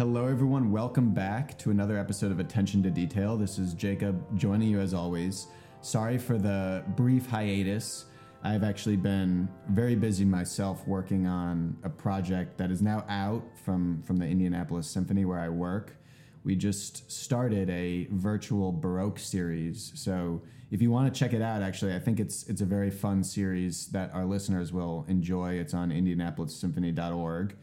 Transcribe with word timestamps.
Hello, 0.00 0.26
everyone. 0.26 0.70
Welcome 0.70 1.12
back 1.12 1.58
to 1.58 1.70
another 1.70 1.98
episode 1.98 2.32
of 2.32 2.40
Attention 2.40 2.82
to 2.84 2.90
Detail. 2.90 3.36
This 3.36 3.58
is 3.58 3.74
Jacob 3.74 4.38
joining 4.38 4.70
you 4.70 4.80
as 4.80 4.94
always. 4.94 5.48
Sorry 5.82 6.16
for 6.16 6.38
the 6.38 6.82
brief 6.96 7.26
hiatus. 7.26 8.06
I've 8.42 8.64
actually 8.64 8.96
been 8.96 9.46
very 9.68 9.94
busy 9.94 10.24
myself 10.24 10.88
working 10.88 11.26
on 11.26 11.76
a 11.82 11.90
project 11.90 12.56
that 12.56 12.70
is 12.70 12.80
now 12.80 13.04
out 13.10 13.44
from, 13.62 14.02
from 14.02 14.16
the 14.16 14.24
Indianapolis 14.24 14.88
Symphony 14.88 15.26
where 15.26 15.38
I 15.38 15.50
work. 15.50 15.94
We 16.44 16.56
just 16.56 17.12
started 17.12 17.68
a 17.68 18.08
virtual 18.10 18.72
Baroque 18.72 19.18
series. 19.18 19.92
So 19.96 20.40
if 20.70 20.80
you 20.80 20.90
want 20.90 21.12
to 21.12 21.18
check 21.18 21.34
it 21.34 21.42
out, 21.42 21.60
actually, 21.60 21.94
I 21.94 21.98
think 21.98 22.20
it's 22.20 22.48
it's 22.48 22.62
a 22.62 22.64
very 22.64 22.90
fun 22.90 23.22
series 23.22 23.88
that 23.88 24.14
our 24.14 24.24
listeners 24.24 24.72
will 24.72 25.04
enjoy. 25.08 25.56
It's 25.56 25.74
on 25.74 25.90
indianapolissymphony.org. 25.90 27.54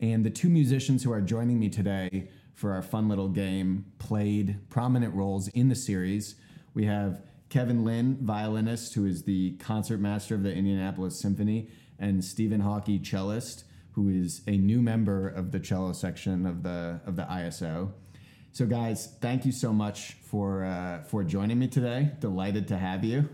And 0.00 0.24
the 0.24 0.30
two 0.30 0.48
musicians 0.48 1.02
who 1.02 1.12
are 1.12 1.20
joining 1.20 1.58
me 1.58 1.68
today 1.68 2.28
for 2.54 2.72
our 2.72 2.82
fun 2.82 3.08
little 3.08 3.28
game 3.28 3.86
played 3.98 4.58
prominent 4.70 5.14
roles 5.14 5.48
in 5.48 5.68
the 5.68 5.74
series. 5.74 6.36
We 6.72 6.84
have 6.86 7.22
Kevin 7.48 7.84
Lin, 7.84 8.18
violinist, 8.20 8.94
who 8.94 9.06
is 9.06 9.22
the 9.22 9.52
concertmaster 9.58 10.34
of 10.34 10.42
the 10.42 10.52
Indianapolis 10.52 11.18
Symphony, 11.18 11.68
and 11.98 12.24
Stephen 12.24 12.60
Hawkey, 12.60 13.00
cellist, 13.00 13.64
who 13.92 14.08
is 14.08 14.42
a 14.48 14.56
new 14.56 14.82
member 14.82 15.28
of 15.28 15.52
the 15.52 15.60
cello 15.60 15.92
section 15.92 16.46
of 16.46 16.62
the 16.62 17.00
of 17.06 17.14
the 17.16 17.22
ISO. 17.24 17.92
So, 18.50 18.66
guys, 18.66 19.14
thank 19.20 19.44
you 19.44 19.52
so 19.52 19.72
much 19.72 20.14
for 20.24 20.64
uh, 20.64 21.02
for 21.04 21.22
joining 21.22 21.58
me 21.58 21.68
today. 21.68 22.10
Delighted 22.18 22.66
to 22.68 22.78
have 22.78 23.04
you. 23.04 23.28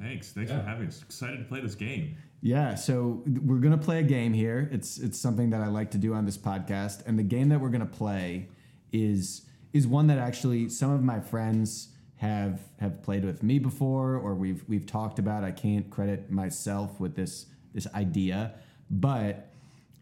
Thanks. 0.00 0.32
Thanks 0.32 0.50
yeah. 0.50 0.60
for 0.60 0.66
having 0.68 0.86
us. 0.86 1.02
Excited 1.02 1.38
to 1.38 1.44
play 1.44 1.60
this 1.60 1.74
game. 1.74 2.16
Yeah, 2.44 2.74
so 2.74 3.22
we're 3.42 3.56
gonna 3.56 3.78
play 3.78 4.00
a 4.00 4.02
game 4.02 4.34
here. 4.34 4.68
It's 4.70 4.98
it's 4.98 5.18
something 5.18 5.48
that 5.48 5.62
I 5.62 5.68
like 5.68 5.90
to 5.92 5.98
do 5.98 6.12
on 6.12 6.26
this 6.26 6.36
podcast, 6.36 7.02
and 7.06 7.18
the 7.18 7.22
game 7.22 7.48
that 7.48 7.58
we're 7.58 7.70
gonna 7.70 7.86
play 7.86 8.48
is 8.92 9.46
is 9.72 9.86
one 9.86 10.08
that 10.08 10.18
actually 10.18 10.68
some 10.68 10.90
of 10.90 11.02
my 11.02 11.20
friends 11.20 11.88
have 12.16 12.60
have 12.80 13.02
played 13.02 13.24
with 13.24 13.42
me 13.42 13.58
before, 13.58 14.16
or 14.16 14.34
we've 14.34 14.62
we've 14.68 14.84
talked 14.84 15.18
about. 15.18 15.42
I 15.42 15.52
can't 15.52 15.88
credit 15.88 16.30
myself 16.30 17.00
with 17.00 17.16
this 17.16 17.46
this 17.72 17.86
idea, 17.94 18.56
but 18.90 19.50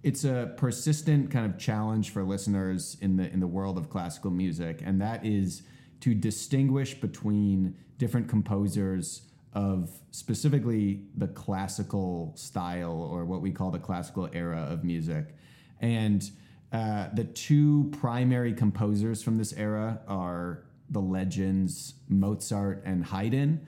it's 0.02 0.24
a 0.24 0.52
persistent 0.56 1.30
kind 1.30 1.46
of 1.46 1.60
challenge 1.60 2.10
for 2.10 2.24
listeners 2.24 2.96
in 3.00 3.18
the 3.18 3.32
in 3.32 3.38
the 3.38 3.46
world 3.46 3.78
of 3.78 3.88
classical 3.88 4.32
music, 4.32 4.82
and 4.84 5.00
that 5.00 5.24
is 5.24 5.62
to 6.00 6.12
distinguish 6.12 6.94
between 6.94 7.76
different 7.98 8.26
composers 8.28 9.22
of 9.54 9.90
specifically 10.10 11.02
the 11.16 11.28
classical 11.28 12.32
style 12.36 13.02
or 13.12 13.24
what 13.24 13.42
we 13.42 13.50
call 13.50 13.70
the 13.70 13.78
classical 13.78 14.28
era 14.32 14.66
of 14.70 14.82
music. 14.82 15.34
And 15.80 16.28
uh, 16.72 17.08
the 17.12 17.24
two 17.24 17.90
primary 18.00 18.54
composers 18.54 19.22
from 19.22 19.36
this 19.36 19.52
era 19.52 20.00
are 20.08 20.64
the 20.88 21.00
legends 21.00 21.94
Mozart 22.08 22.82
and 22.84 23.04
Haydn. 23.04 23.66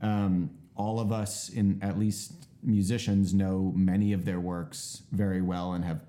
Um, 0.00 0.50
all 0.74 1.00
of 1.00 1.12
us, 1.12 1.48
in 1.50 1.78
at 1.82 1.98
least 1.98 2.48
musicians, 2.62 3.34
know 3.34 3.72
many 3.74 4.12
of 4.12 4.24
their 4.24 4.40
works 4.40 5.02
very 5.12 5.42
well 5.42 5.72
and 5.72 5.84
have 5.84 6.00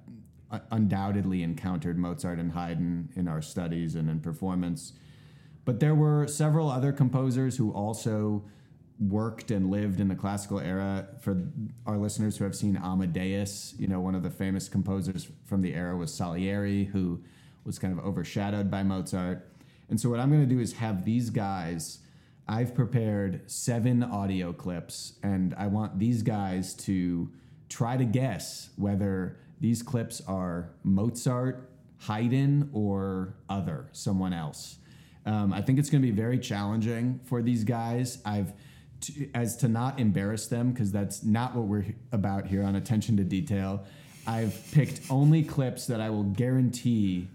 undoubtedly 0.71 1.43
encountered 1.43 1.97
Mozart 1.97 2.39
and 2.39 2.51
Haydn 2.51 3.09
in 3.15 3.27
our 3.27 3.41
studies 3.41 3.95
and 3.95 4.09
in 4.09 4.19
performance. 4.21 4.93
But 5.65 5.81
there 5.81 5.95
were 5.95 6.27
several 6.27 6.69
other 6.69 6.93
composers 6.93 7.57
who 7.57 7.71
also 7.71 8.45
worked 8.99 9.51
and 9.51 9.69
lived 9.69 9.99
in 9.99 10.07
the 10.07 10.15
classical 10.15 10.59
era. 10.59 11.07
For 11.21 11.41
our 11.85 11.97
listeners 11.97 12.37
who 12.37 12.43
have 12.43 12.55
seen 12.55 12.77
Amadeus, 12.77 13.75
you 13.77 13.87
know, 13.87 13.99
one 13.99 14.15
of 14.15 14.23
the 14.23 14.29
famous 14.29 14.69
composers 14.69 15.27
from 15.45 15.61
the 15.61 15.73
era 15.73 15.95
was 15.95 16.13
Salieri, 16.13 16.85
who 16.85 17.21
was 17.63 17.77
kind 17.77 17.97
of 17.97 18.03
overshadowed 18.03 18.71
by 18.71 18.83
Mozart. 18.83 19.47
And 19.89 19.99
so, 19.99 20.09
what 20.09 20.19
I'm 20.19 20.29
going 20.29 20.47
to 20.47 20.53
do 20.53 20.59
is 20.59 20.73
have 20.73 21.05
these 21.05 21.29
guys. 21.29 21.99
I've 22.49 22.73
prepared 22.73 23.49
seven 23.51 24.03
audio 24.03 24.53
clips, 24.53 25.13
and 25.21 25.53
I 25.55 25.67
want 25.67 25.99
these 25.99 26.23
guys 26.23 26.73
to 26.75 27.29
try 27.67 27.97
to 27.97 28.05
guess 28.05 28.69
whether 28.77 29.37
these 29.59 29.83
clips 29.83 30.21
are 30.27 30.69
Mozart, 30.83 31.69
Haydn, 31.99 32.69
or 32.73 33.35
other, 33.49 33.89
someone 33.91 34.31
else. 34.31 34.77
Um, 35.25 35.51
I 35.51 35.61
think 35.61 35.77
it's 35.77 35.89
going 35.89 36.01
to 36.01 36.07
be 36.07 36.15
very 36.15 36.39
challenging 36.39 37.19
for 37.25 37.41
these 37.41 37.65
guys. 37.65 38.19
I've 38.23 38.53
to, 39.01 39.29
as 39.33 39.57
to 39.57 39.67
not 39.67 39.99
embarrass 39.99 40.47
them 40.47 40.71
because 40.71 40.91
that's 40.91 41.23
not 41.23 41.55
what 41.55 41.65
we're 41.65 41.85
about 42.11 42.47
here 42.47 42.63
on 42.63 42.75
attention 42.75 43.17
to 43.17 43.23
detail. 43.23 43.85
I've 44.25 44.61
picked 44.71 45.01
only 45.09 45.43
clips 45.43 45.87
that 45.87 46.01
I 46.01 46.09
will 46.09 46.23
guarantee. 46.23 47.27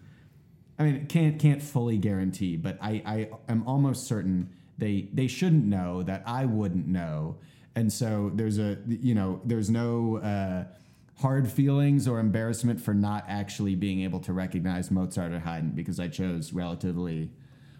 I 0.78 0.84
mean, 0.84 1.06
can't 1.06 1.38
can't 1.38 1.62
fully 1.62 1.96
guarantee, 1.96 2.56
but 2.56 2.78
I, 2.82 3.02
I 3.06 3.30
am 3.48 3.66
almost 3.66 4.06
certain 4.06 4.50
they 4.78 5.08
they 5.12 5.26
shouldn't 5.26 5.64
know 5.64 6.02
that 6.02 6.22
I 6.26 6.44
wouldn't 6.44 6.86
know, 6.86 7.38
and 7.74 7.92
so 7.92 8.30
there's 8.34 8.58
a 8.58 8.78
you 8.86 9.14
know 9.14 9.40
there's 9.44 9.70
no 9.70 10.18
uh, 10.18 10.64
hard 11.20 11.50
feelings 11.50 12.08
or 12.08 12.18
embarrassment 12.18 12.80
for 12.80 12.92
not 12.92 13.24
actually 13.28 13.74
being 13.74 14.02
able 14.02 14.20
to 14.20 14.32
recognize 14.32 14.90
Mozart 14.90 15.32
or 15.32 15.40
Haydn 15.40 15.70
because 15.70 16.00
I 16.00 16.08
chose 16.08 16.52
relatively 16.52 17.30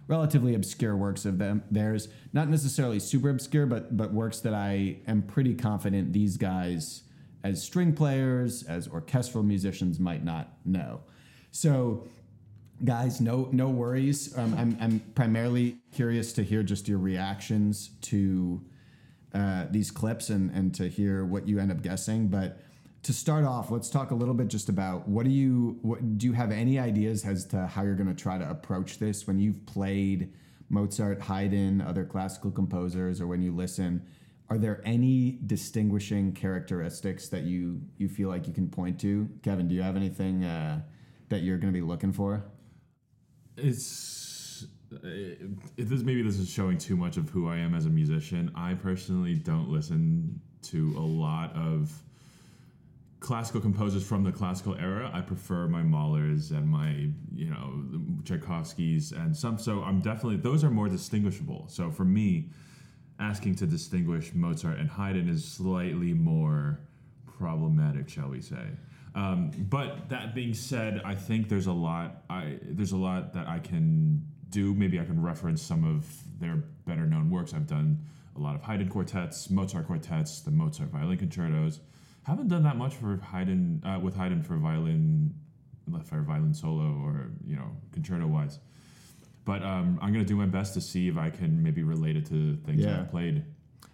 relatively 0.08 0.54
obscure 0.54 0.96
works 0.96 1.24
of 1.24 1.38
them 1.38 1.62
theirs. 1.70 2.08
Not 2.32 2.48
necessarily 2.48 2.98
super 2.98 3.30
obscure 3.30 3.66
but 3.66 3.96
but 3.96 4.12
works 4.12 4.40
that 4.40 4.54
i 4.54 4.96
am 5.06 5.22
pretty 5.22 5.54
confident 5.54 6.12
these 6.12 6.36
guys 6.36 7.02
as 7.44 7.62
string 7.62 7.92
players 7.92 8.62
as 8.64 8.88
orchestral 8.88 9.42
musicians 9.42 9.98
might 9.98 10.24
not 10.24 10.52
know. 10.64 11.00
So 11.50 12.06
guys 12.84 13.20
no 13.20 13.48
no 13.52 13.68
worries. 13.68 14.36
Um, 14.36 14.54
I'm, 14.54 14.76
I'm 14.80 15.00
primarily 15.14 15.78
curious 15.92 16.32
to 16.34 16.42
hear 16.42 16.62
just 16.62 16.88
your 16.88 16.98
reactions 16.98 17.90
to 18.02 18.60
uh, 19.34 19.66
these 19.70 19.90
clips 19.90 20.30
and 20.30 20.50
and 20.52 20.74
to 20.74 20.88
hear 20.88 21.24
what 21.24 21.48
you 21.48 21.58
end 21.58 21.70
up 21.70 21.82
guessing 21.82 22.28
but 22.28 22.60
to 23.02 23.12
start 23.12 23.44
off, 23.44 23.70
let's 23.70 23.90
talk 23.90 24.12
a 24.12 24.14
little 24.14 24.34
bit 24.34 24.48
just 24.48 24.68
about 24.68 25.08
what 25.08 25.24
do 25.24 25.30
you 25.30 25.78
what 25.82 26.18
do 26.18 26.26
you 26.26 26.32
have 26.32 26.52
any 26.52 26.78
ideas 26.78 27.24
as 27.24 27.44
to 27.46 27.66
how 27.66 27.82
you're 27.82 27.96
going 27.96 28.14
to 28.14 28.20
try 28.22 28.38
to 28.38 28.48
approach 28.48 28.98
this 28.98 29.26
when 29.26 29.38
you've 29.38 29.64
played 29.66 30.32
Mozart, 30.68 31.20
Haydn, 31.20 31.80
other 31.80 32.04
classical 32.04 32.50
composers, 32.50 33.20
or 33.20 33.26
when 33.26 33.42
you 33.42 33.52
listen? 33.52 34.06
Are 34.48 34.58
there 34.58 34.82
any 34.84 35.38
distinguishing 35.46 36.32
characteristics 36.32 37.28
that 37.28 37.42
you 37.42 37.80
you 37.98 38.08
feel 38.08 38.28
like 38.28 38.46
you 38.46 38.52
can 38.52 38.68
point 38.68 39.00
to? 39.00 39.28
Kevin, 39.42 39.66
do 39.66 39.74
you 39.74 39.82
have 39.82 39.96
anything 39.96 40.44
uh, 40.44 40.82
that 41.28 41.42
you're 41.42 41.58
going 41.58 41.72
to 41.72 41.76
be 41.76 41.84
looking 41.84 42.12
for? 42.12 42.44
It's 43.56 44.66
it, 45.02 45.88
this 45.88 46.02
maybe 46.02 46.22
this 46.22 46.38
is 46.38 46.48
showing 46.48 46.78
too 46.78 46.96
much 46.96 47.16
of 47.16 47.30
who 47.30 47.48
I 47.48 47.56
am 47.56 47.74
as 47.74 47.86
a 47.86 47.90
musician. 47.90 48.52
I 48.54 48.74
personally 48.74 49.34
don't 49.34 49.68
listen 49.68 50.40
to 50.62 50.94
a 50.96 51.00
lot 51.00 51.52
of 51.56 51.90
classical 53.22 53.60
composers 53.60 54.04
from 54.04 54.24
the 54.24 54.32
classical 54.32 54.74
era. 54.74 55.10
I 55.14 55.20
prefer 55.20 55.68
my 55.68 55.82
Mahlers 55.82 56.50
and 56.50 56.68
my, 56.68 57.08
you 57.34 57.48
know, 57.48 57.84
Tchaikovskys 58.24 59.12
and 59.12 59.34
some. 59.34 59.58
So 59.58 59.82
I'm 59.82 60.00
definitely 60.00 60.36
those 60.36 60.64
are 60.64 60.70
more 60.70 60.88
distinguishable. 60.88 61.66
So 61.68 61.90
for 61.90 62.04
me, 62.04 62.50
asking 63.20 63.54
to 63.56 63.66
distinguish 63.66 64.34
Mozart 64.34 64.78
and 64.78 64.90
Haydn 64.90 65.28
is 65.28 65.44
slightly 65.44 66.12
more 66.12 66.80
problematic, 67.38 68.08
shall 68.08 68.28
we 68.28 68.40
say? 68.40 68.66
Um, 69.14 69.50
but 69.70 70.08
that 70.08 70.34
being 70.34 70.52
said, 70.52 71.00
I 71.04 71.14
think 71.14 71.48
there's 71.48 71.66
a 71.66 71.72
lot. 71.72 72.24
I 72.28 72.58
there's 72.62 72.92
a 72.92 72.96
lot 72.96 73.32
that 73.34 73.46
I 73.46 73.60
can 73.60 74.26
do. 74.50 74.74
Maybe 74.74 74.98
I 74.98 75.04
can 75.04 75.22
reference 75.22 75.62
some 75.62 75.84
of 75.84 76.06
their 76.40 76.56
better 76.86 77.06
known 77.06 77.30
works. 77.30 77.54
I've 77.54 77.68
done 77.68 78.04
a 78.34 78.40
lot 78.40 78.56
of 78.56 78.62
Haydn 78.62 78.88
quartets, 78.88 79.48
Mozart 79.48 79.86
quartets, 79.86 80.40
the 80.40 80.50
Mozart 80.50 80.88
violin 80.90 81.18
concertos 81.18 81.80
haven't 82.24 82.48
done 82.48 82.62
that 82.62 82.76
much 82.76 82.94
for 82.94 83.18
Haydn 83.18 83.82
uh, 83.84 83.98
with 83.98 84.16
Haydn 84.16 84.42
for 84.42 84.56
violin, 84.56 85.34
for 86.04 86.22
violin 86.22 86.54
solo 86.54 87.00
or 87.04 87.30
you 87.44 87.56
know 87.56 87.76
concerto 87.92 88.26
wise. 88.26 88.58
But 89.44 89.62
um, 89.62 89.98
I'm 90.00 90.12
gonna 90.12 90.24
do 90.24 90.36
my 90.36 90.46
best 90.46 90.74
to 90.74 90.80
see 90.80 91.08
if 91.08 91.16
I 91.16 91.30
can 91.30 91.62
maybe 91.62 91.82
relate 91.82 92.16
it 92.16 92.26
to 92.26 92.56
things 92.64 92.84
yeah. 92.84 93.00
I've 93.00 93.10
played. 93.10 93.44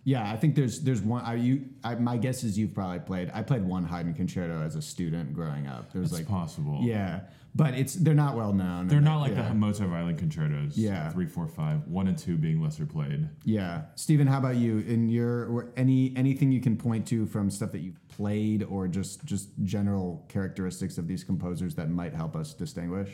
Yeah, 0.04 0.30
I 0.30 0.36
think 0.36 0.54
there's 0.54 0.80
there's 0.80 1.00
one. 1.00 1.24
Are 1.24 1.36
you? 1.36 1.66
I, 1.84 1.94
my 1.94 2.16
guess 2.16 2.44
is 2.44 2.58
you've 2.58 2.74
probably 2.74 3.00
played. 3.00 3.30
I 3.34 3.42
played 3.42 3.64
one 3.64 3.84
Haydn 3.84 4.14
concerto 4.14 4.62
as 4.62 4.74
a 4.74 4.82
student 4.82 5.34
growing 5.34 5.66
up. 5.66 5.92
There's 5.92 6.12
like 6.12 6.26
possible. 6.26 6.80
Yeah, 6.82 7.20
but 7.54 7.74
it's 7.74 7.94
they're 7.94 8.14
not 8.14 8.36
well 8.36 8.52
known. 8.52 8.88
They're 8.88 9.00
not 9.00 9.20
like 9.20 9.32
yeah. 9.32 9.48
the 9.48 9.54
Mozart 9.54 9.90
violin 9.90 10.16
concertos. 10.16 10.76
Yeah, 10.76 11.10
three, 11.10 11.26
four, 11.26 11.46
five, 11.48 11.86
one 11.86 12.08
and 12.08 12.16
two 12.16 12.36
being 12.36 12.62
lesser 12.62 12.86
played. 12.86 13.28
Yeah, 13.44 13.82
Stephen, 13.94 14.26
how 14.26 14.38
about 14.38 14.56
you? 14.56 14.78
In 14.80 15.08
your 15.08 15.72
any 15.76 16.12
anything 16.16 16.52
you 16.52 16.60
can 16.60 16.76
point 16.76 17.06
to 17.08 17.26
from 17.26 17.50
stuff 17.50 17.72
that 17.72 17.80
you've 17.80 18.00
played 18.08 18.62
or 18.64 18.88
just 18.88 19.24
just 19.24 19.48
general 19.64 20.24
characteristics 20.28 20.98
of 20.98 21.08
these 21.08 21.24
composers 21.24 21.74
that 21.76 21.90
might 21.90 22.14
help 22.14 22.36
us 22.36 22.54
distinguish? 22.54 23.10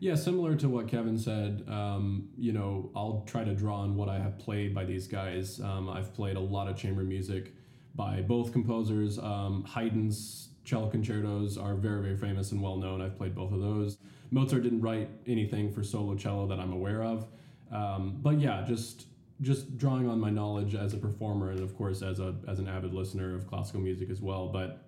Yeah, 0.00 0.16
similar 0.16 0.56
to 0.56 0.68
what 0.68 0.88
Kevin 0.88 1.16
said. 1.16 1.64
Um, 1.68 2.28
you 2.36 2.52
know, 2.52 2.90
I'll 2.96 3.22
try 3.24 3.44
to 3.44 3.54
draw 3.54 3.82
on 3.82 3.94
what 3.94 4.08
I 4.08 4.18
have 4.18 4.36
played 4.36 4.74
by 4.74 4.84
these 4.84 5.06
guys. 5.06 5.60
Um, 5.60 5.88
I've 5.88 6.12
played 6.12 6.36
a 6.36 6.40
lot 6.40 6.66
of 6.66 6.76
chamber 6.76 7.04
music 7.04 7.52
by 7.94 8.20
both 8.20 8.52
composers. 8.52 9.20
Um, 9.20 9.64
Haydn's 9.64 10.48
cello 10.64 10.88
concertos 10.88 11.58
are 11.58 11.74
very, 11.74 12.02
very 12.02 12.16
famous 12.16 12.52
and 12.52 12.62
well 12.62 12.76
known. 12.76 13.00
I've 13.00 13.16
played 13.16 13.34
both 13.34 13.52
of 13.52 13.60
those. 13.60 13.98
Mozart 14.30 14.62
didn't 14.62 14.80
write 14.80 15.10
anything 15.26 15.72
for 15.72 15.82
solo 15.82 16.14
cello 16.14 16.46
that 16.46 16.58
I'm 16.58 16.72
aware 16.72 17.02
of. 17.02 17.26
Um, 17.70 18.18
but 18.22 18.40
yeah, 18.40 18.64
just 18.66 19.06
just 19.40 19.76
drawing 19.76 20.08
on 20.08 20.20
my 20.20 20.30
knowledge 20.30 20.74
as 20.74 20.94
a 20.94 20.96
performer 20.96 21.50
and 21.50 21.60
of 21.60 21.76
course 21.76 22.02
as 22.02 22.20
a 22.20 22.34
as 22.46 22.58
an 22.58 22.68
avid 22.68 22.94
listener 22.94 23.34
of 23.34 23.46
classical 23.46 23.80
music 23.80 24.10
as 24.10 24.20
well. 24.20 24.48
But 24.48 24.84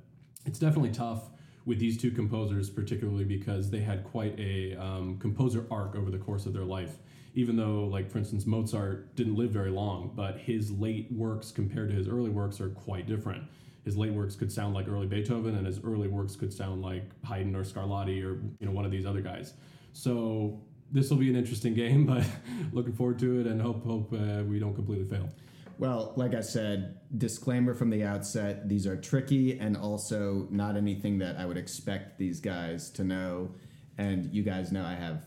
it's 0.46 0.58
definitely 0.58 0.92
tough 0.92 1.30
with 1.66 1.78
these 1.78 1.96
two 1.96 2.10
composers, 2.10 2.68
particularly 2.68 3.24
because 3.24 3.70
they 3.70 3.80
had 3.80 4.04
quite 4.04 4.38
a 4.38 4.76
um, 4.76 5.18
composer 5.18 5.66
arc 5.70 5.96
over 5.96 6.10
the 6.10 6.18
course 6.18 6.46
of 6.46 6.52
their 6.52 6.64
life. 6.64 6.98
Even 7.34 7.56
though, 7.56 7.86
like 7.86 8.10
for 8.10 8.18
instance, 8.18 8.46
Mozart 8.46 9.16
didn't 9.16 9.34
live 9.34 9.50
very 9.50 9.70
long, 9.70 10.12
but 10.14 10.38
his 10.38 10.70
late 10.70 11.10
works 11.10 11.50
compared 11.50 11.88
to 11.88 11.94
his 11.94 12.06
early 12.06 12.30
works 12.30 12.60
are 12.60 12.68
quite 12.68 13.08
different. 13.08 13.42
His 13.84 13.96
late 13.96 14.12
works 14.12 14.34
could 14.34 14.50
sound 14.50 14.74
like 14.74 14.88
early 14.88 15.06
Beethoven, 15.06 15.56
and 15.56 15.66
his 15.66 15.78
early 15.84 16.08
works 16.08 16.36
could 16.36 16.52
sound 16.52 16.82
like 16.82 17.04
Haydn 17.24 17.54
or 17.54 17.64
Scarlatti 17.64 18.24
or 18.24 18.40
you 18.58 18.66
know 18.66 18.72
one 18.72 18.84
of 18.84 18.90
these 18.90 19.06
other 19.06 19.20
guys. 19.20 19.54
So 19.92 20.60
this 20.90 21.10
will 21.10 21.18
be 21.18 21.28
an 21.28 21.36
interesting 21.36 21.74
game, 21.74 22.06
but 22.12 22.24
looking 22.72 22.94
forward 22.94 23.18
to 23.20 23.40
it 23.40 23.46
and 23.46 23.60
hope 23.60 23.84
hope 23.84 24.12
uh, 24.12 24.42
we 24.44 24.58
don't 24.58 24.74
completely 24.74 25.04
fail. 25.04 25.28
Well, 25.78 26.12
like 26.16 26.34
I 26.34 26.40
said, 26.40 27.00
disclaimer 27.18 27.74
from 27.74 27.90
the 27.90 28.04
outset: 28.04 28.68
these 28.68 28.86
are 28.86 28.96
tricky 28.96 29.58
and 29.58 29.76
also 29.76 30.46
not 30.50 30.76
anything 30.76 31.18
that 31.18 31.36
I 31.36 31.44
would 31.44 31.58
expect 31.58 32.18
these 32.18 32.40
guys 32.40 32.90
to 32.90 33.04
know. 33.04 33.54
And 33.98 34.32
you 34.32 34.42
guys 34.42 34.72
know 34.72 34.84
I 34.84 34.94
have 34.94 35.24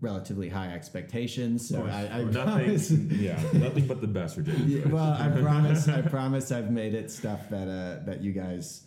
relatively 0.00 0.48
high 0.48 0.72
expectations, 0.72 1.68
so 1.68 1.86
I, 1.86 2.20
I. 2.20 2.24
Nothing, 2.24 3.08
yeah, 3.20 3.40
nothing 3.52 3.86
but 3.86 4.00
the 4.00 4.06
best 4.06 4.36
for 4.36 4.42
Jacob. 4.42 4.66
Yeah, 4.68 4.88
well, 4.88 5.12
I 5.12 5.28
promise. 5.28 5.88
I 5.88 6.02
promise. 6.16 6.52
I've 6.52 6.70
made 6.70 6.94
it 6.94 7.10
stuff 7.10 7.48
that 7.50 7.68
uh, 7.68 8.04
that 8.04 8.22
you 8.22 8.32
guys 8.32 8.84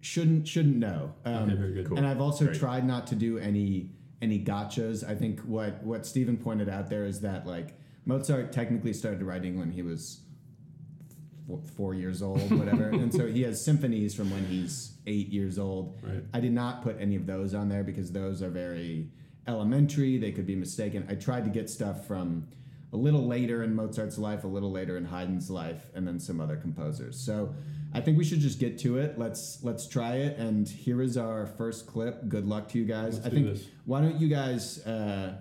shouldn't 0.00 0.46
shouldn't 0.46 0.76
know. 0.76 1.14
Um, 1.24 1.44
Okay, 1.44 1.54
very 1.54 1.72
good. 1.72 1.88
Cool. 1.88 1.98
And 1.98 2.06
I've 2.06 2.20
also 2.20 2.46
Great. 2.46 2.58
tried 2.58 2.86
not 2.86 3.06
to 3.08 3.14
do 3.14 3.38
any 3.38 3.90
any 4.20 4.42
gotchas. 4.42 5.08
I 5.08 5.14
think 5.14 5.40
what 5.40 5.82
what 5.82 6.06
Stephen 6.06 6.36
pointed 6.36 6.68
out 6.68 6.90
there 6.90 7.06
is 7.06 7.20
that 7.20 7.46
like 7.46 7.74
Mozart 8.04 8.52
technically 8.52 8.92
started 8.92 9.22
writing 9.22 9.58
when 9.58 9.70
he 9.70 9.82
was 9.82 10.20
four, 11.46 11.60
four 11.76 11.94
years 11.94 12.22
old, 12.22 12.50
whatever, 12.58 12.88
and 12.88 13.12
so 13.12 13.26
he 13.26 13.42
has 13.42 13.64
symphonies 13.64 14.14
from 14.14 14.30
when 14.30 14.44
he's 14.46 14.92
eight 15.06 15.28
years 15.28 15.58
old. 15.58 15.98
Right. 16.02 16.22
I 16.34 16.40
did 16.40 16.52
not 16.52 16.82
put 16.82 16.96
any 17.00 17.16
of 17.16 17.26
those 17.26 17.54
on 17.54 17.68
there 17.68 17.82
because 17.82 18.12
those 18.12 18.42
are 18.42 18.50
very 18.50 19.08
elementary. 19.46 20.18
They 20.18 20.32
could 20.32 20.46
be 20.46 20.56
mistaken. 20.56 21.06
I 21.08 21.14
tried 21.14 21.44
to 21.44 21.50
get 21.50 21.68
stuff 21.70 22.06
from 22.06 22.46
a 22.92 22.96
little 22.96 23.26
later 23.26 23.62
in 23.64 23.74
Mozart's 23.74 24.18
life, 24.18 24.44
a 24.44 24.46
little 24.48 24.70
later 24.70 24.96
in 24.96 25.04
Haydn's 25.04 25.50
life, 25.50 25.86
and 25.94 26.06
then 26.06 26.20
some 26.20 26.40
other 26.40 26.56
composers. 26.56 27.18
So 27.18 27.52
I 27.92 28.00
think 28.00 28.16
we 28.18 28.24
should 28.24 28.40
just 28.40 28.58
get 28.60 28.78
to 28.80 28.98
it. 28.98 29.18
Let's 29.18 29.62
let's 29.62 29.86
try 29.88 30.16
it. 30.16 30.38
And 30.38 30.68
here 30.68 31.02
is 31.02 31.16
our 31.16 31.46
first 31.46 31.86
clip. 31.86 32.28
Good 32.28 32.46
luck 32.46 32.68
to 32.70 32.78
you 32.78 32.84
guys. 32.84 33.14
Let's 33.16 33.26
I 33.26 33.30
think 33.30 33.46
this. 33.46 33.66
why 33.84 34.00
don't 34.00 34.20
you 34.20 34.28
guys, 34.28 34.84
uh, 34.86 35.36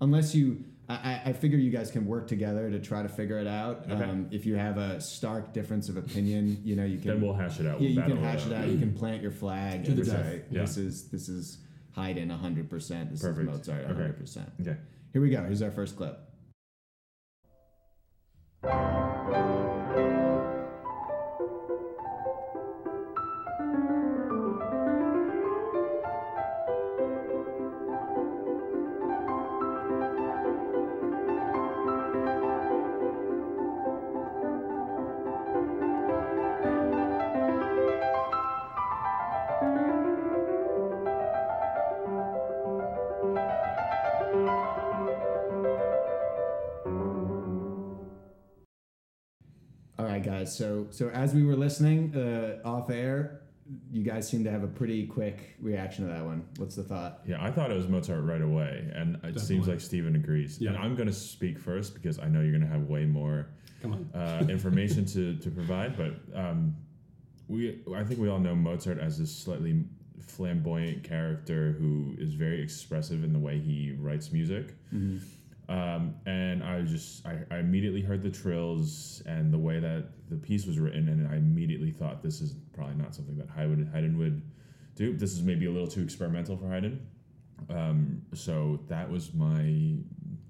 unless 0.00 0.34
you. 0.34 0.64
I, 0.86 1.22
I- 1.24 1.32
figure 1.32 1.56
you 1.58 1.70
guys 1.70 1.90
can 1.90 2.06
work 2.06 2.28
together 2.28 2.70
to 2.70 2.78
try 2.78 3.02
to 3.02 3.08
figure 3.08 3.38
it 3.38 3.46
out. 3.46 3.86
Okay. 3.90 4.04
Um, 4.04 4.28
if 4.30 4.44
you 4.44 4.56
have 4.56 4.76
a 4.76 5.00
stark 5.00 5.54
difference 5.54 5.88
of 5.88 5.96
opinion, 5.96 6.60
you 6.62 6.76
know 6.76 6.84
you 6.84 6.98
can 6.98 7.08
Then 7.08 7.20
we'll 7.22 7.32
hash 7.32 7.58
it 7.58 7.66
out. 7.66 7.80
yeah, 7.80 7.88
We'll 7.88 8.06
you 8.10 8.14
can 8.16 8.22
hash 8.22 8.46
it 8.46 8.52
out. 8.52 8.68
You 8.68 8.76
can 8.76 8.92
plant 8.92 9.22
your 9.22 9.30
flag 9.30 9.84
To 9.86 9.92
and 9.92 9.98
the 10.00 10.04
death. 10.04 10.26
say, 10.26 10.42
Yeah. 10.50 10.60
"This 10.60 10.76
is 10.76 11.08
this 11.08 11.30
is 11.30 11.56
Haydn 11.94 12.28
100 12.28 12.70
percent. 12.70 13.10
This 13.10 13.22
Perfect. 13.22 13.48
is 13.50 13.56
Mozart 13.58 13.80
Okay. 13.84 13.92
100 13.92 14.18
percent." 14.18 14.52
Okay. 14.60 14.76
Here 15.12 15.22
we 15.22 15.30
go. 15.30 15.42
Here's 15.44 15.62
our 15.62 15.70
first 15.70 15.96
clip. 15.96 16.18
Guys. 50.44 50.56
So 50.56 50.86
so 50.90 51.08
as 51.10 51.34
we 51.34 51.42
were 51.44 51.56
listening 51.56 52.14
uh, 52.14 52.68
off 52.68 52.90
air, 52.90 53.40
you 53.90 54.02
guys 54.02 54.28
seem 54.28 54.44
to 54.44 54.50
have 54.50 54.62
a 54.62 54.66
pretty 54.66 55.06
quick 55.06 55.56
reaction 55.60 56.06
to 56.06 56.12
that 56.12 56.24
one. 56.24 56.46
What's 56.58 56.76
the 56.76 56.82
thought? 56.82 57.20
Yeah, 57.26 57.42
I 57.42 57.50
thought 57.50 57.70
it 57.70 57.76
was 57.76 57.88
Mozart 57.88 58.22
right 58.24 58.42
away, 58.42 58.90
and 58.94 59.18
it 59.24 59.40
seems 59.40 59.66
like 59.66 59.80
Stephen 59.80 60.16
agrees. 60.16 60.60
Yeah. 60.60 60.70
And 60.70 60.78
I'm 60.78 60.94
going 60.94 61.08
to 61.08 61.14
speak 61.14 61.58
first 61.58 61.94
because 61.94 62.18
I 62.18 62.26
know 62.28 62.40
you're 62.42 62.50
going 62.50 62.60
to 62.62 62.68
have 62.68 62.88
way 62.88 63.06
more 63.06 63.46
Come 63.80 63.92
on. 64.14 64.20
uh, 64.20 64.46
information 64.50 65.06
to, 65.06 65.36
to 65.36 65.50
provide. 65.50 65.96
But 65.96 66.14
um, 66.38 66.76
we, 67.48 67.80
I 67.94 68.04
think 68.04 68.20
we 68.20 68.28
all 68.28 68.38
know 68.38 68.54
Mozart 68.54 68.98
as 68.98 69.18
this 69.18 69.34
slightly 69.34 69.84
flamboyant 70.20 71.02
character 71.02 71.72
who 71.78 72.14
is 72.18 72.34
very 72.34 72.60
expressive 72.60 73.24
in 73.24 73.32
the 73.32 73.38
way 73.38 73.58
he 73.58 73.96
writes 73.98 74.30
music. 74.30 74.74
Um, 75.68 76.14
and 76.26 76.62
I 76.62 76.82
just, 76.82 77.26
I, 77.26 77.38
I 77.50 77.58
immediately 77.58 78.02
heard 78.02 78.22
the 78.22 78.30
trills 78.30 79.22
and 79.26 79.52
the 79.52 79.58
way 79.58 79.80
that 79.80 80.08
the 80.28 80.36
piece 80.36 80.66
was 80.66 80.78
written, 80.78 81.08
and 81.08 81.26
I 81.26 81.36
immediately 81.36 81.90
thought 81.90 82.22
this 82.22 82.40
is 82.40 82.54
probably 82.74 82.96
not 82.96 83.14
something 83.14 83.36
that 83.38 83.48
Haydn, 83.48 83.90
Haydn 83.92 84.18
would 84.18 84.42
do. 84.94 85.16
This 85.16 85.32
is 85.32 85.42
maybe 85.42 85.66
a 85.66 85.70
little 85.70 85.88
too 85.88 86.02
experimental 86.02 86.56
for 86.56 86.68
Haydn. 86.68 87.06
Um, 87.70 88.22
so 88.34 88.80
that 88.88 89.10
was 89.10 89.32
my, 89.32 89.96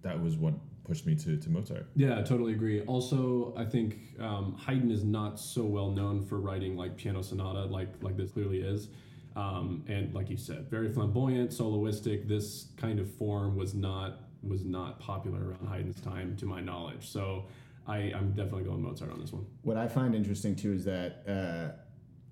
that 0.02 0.20
was 0.20 0.36
what 0.36 0.54
pushed 0.84 1.06
me 1.06 1.14
to, 1.14 1.36
to 1.36 1.50
Mozart. 1.50 1.86
Yeah, 1.96 2.18
I 2.18 2.22
totally 2.22 2.52
agree. 2.52 2.82
Also, 2.82 3.54
I 3.56 3.64
think 3.64 4.20
um, 4.20 4.56
Haydn 4.58 4.90
is 4.90 5.04
not 5.04 5.38
so 5.40 5.64
well 5.64 5.90
known 5.90 6.24
for 6.24 6.38
writing 6.40 6.76
like 6.76 6.96
piano 6.96 7.22
sonata, 7.22 7.64
like 7.64 7.88
like 8.02 8.16
this 8.16 8.30
clearly 8.30 8.60
is. 8.60 8.88
Um, 9.34 9.84
and 9.88 10.14
like 10.14 10.30
you 10.30 10.36
said, 10.36 10.70
very 10.70 10.92
flamboyant, 10.92 11.50
soloistic. 11.50 12.28
This 12.28 12.68
kind 12.76 13.00
of 13.00 13.12
form 13.14 13.56
was 13.56 13.74
not 13.74 14.23
was 14.48 14.64
not 14.64 15.00
popular 15.00 15.38
around 15.48 15.68
Haydn's 15.68 16.00
time, 16.00 16.36
to 16.36 16.46
my 16.46 16.60
knowledge. 16.60 17.08
So 17.08 17.44
I, 17.86 18.12
I'm 18.14 18.30
definitely 18.30 18.64
going 18.64 18.82
Mozart 18.82 19.10
on 19.12 19.20
this 19.20 19.32
one. 19.32 19.46
What 19.62 19.76
I 19.76 19.88
find 19.88 20.14
interesting 20.14 20.56
too 20.56 20.72
is 20.72 20.84
that 20.84 21.22
uh, 21.28 21.78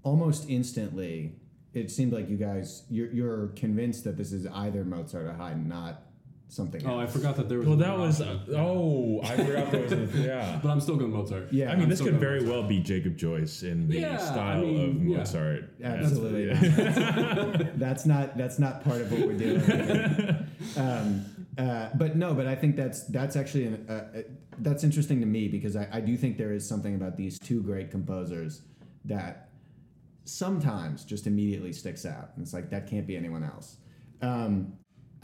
almost 0.03 0.49
instantly, 0.49 1.37
it 1.75 1.91
seemed 1.91 2.13
like 2.13 2.29
you 2.29 2.37
guys 2.37 2.85
you're, 2.91 3.11
you're 3.11 3.49
convinced 3.49 4.05
that 4.05 4.17
this 4.17 4.33
is 4.33 4.47
either 4.47 4.85
Mozart 4.85 5.27
or 5.27 5.33
Haydn, 5.35 5.69
not 5.69 6.03
something. 6.53 6.87
Oh, 6.87 6.99
I 6.99 7.07
forgot 7.07 7.37
that 7.37 7.49
there 7.49 7.59
was. 7.59 7.67
Well, 7.67 7.77
that 7.77 7.89
another 7.89 8.03
was, 8.03 8.21
option. 8.21 8.55
oh, 8.57 9.21
I 9.23 9.37
forgot 9.37 9.71
there 9.71 9.83
was, 9.83 9.93
a, 9.93 9.97
yeah. 10.15 10.61
But 10.63 10.71
I'm 10.71 10.81
still 10.81 10.97
going 10.97 11.11
Mozart. 11.11 11.53
Yeah, 11.53 11.71
I 11.71 11.75
mean, 11.75 11.85
I'm 11.85 11.89
this 11.89 12.01
could 12.01 12.21
very 12.21 12.41
Mozart. 12.41 12.61
well 12.61 12.69
be 12.69 12.81
Jacob 12.81 13.17
Joyce 13.17 13.63
in 13.63 13.89
the 13.89 14.01
Yeah, 14.01 14.15
I 14.15 14.17
style 14.19 14.61
mean, 14.61 14.91
of 14.91 15.03
yeah. 15.03 15.17
Mozart. 15.19 15.71
Absolutely. 15.83 16.49
Yeah. 16.49 17.71
that's 17.77 18.07
not 18.07 18.37
that's 18.37 18.59
not 18.59 18.85
part 18.85 19.01
of 19.01 19.13
what 19.13 19.27
we're 19.27 19.39
doing. 19.39 19.61
um, 20.77 21.25
uh, 21.59 21.91
but 21.95 22.17
no, 22.17 22.35
but 22.35 22.47
I 22.47 22.55
think 22.55 22.77
that's 22.77 23.05
that's 23.05 23.37
actually 23.37 23.67
an, 23.67 23.87
uh, 23.89 23.93
uh, 24.19 24.23
that's 24.59 24.85
interesting 24.85 25.21
to 25.21 25.27
me 25.27 25.49
because 25.49 25.77
I, 25.77 25.89
I 25.93 26.01
do 26.01 26.17
think 26.17 26.39
there 26.39 26.53
is 26.53 26.67
something 26.67 26.95
about 26.95 27.17
these 27.17 27.39
two 27.39 27.63
great 27.63 27.91
composers 27.91 28.63
that 29.05 29.49
sometimes 30.25 31.05
just 31.05 31.27
immediately 31.27 31.73
sticks 31.73 32.07
out. 32.07 32.31
And 32.37 32.43
it's 32.45 32.53
like 32.55 32.71
that 32.71 32.87
can't 32.89 33.07
be 33.07 33.17
anyone 33.17 33.43
else. 33.45 33.77
Um, 34.21 34.75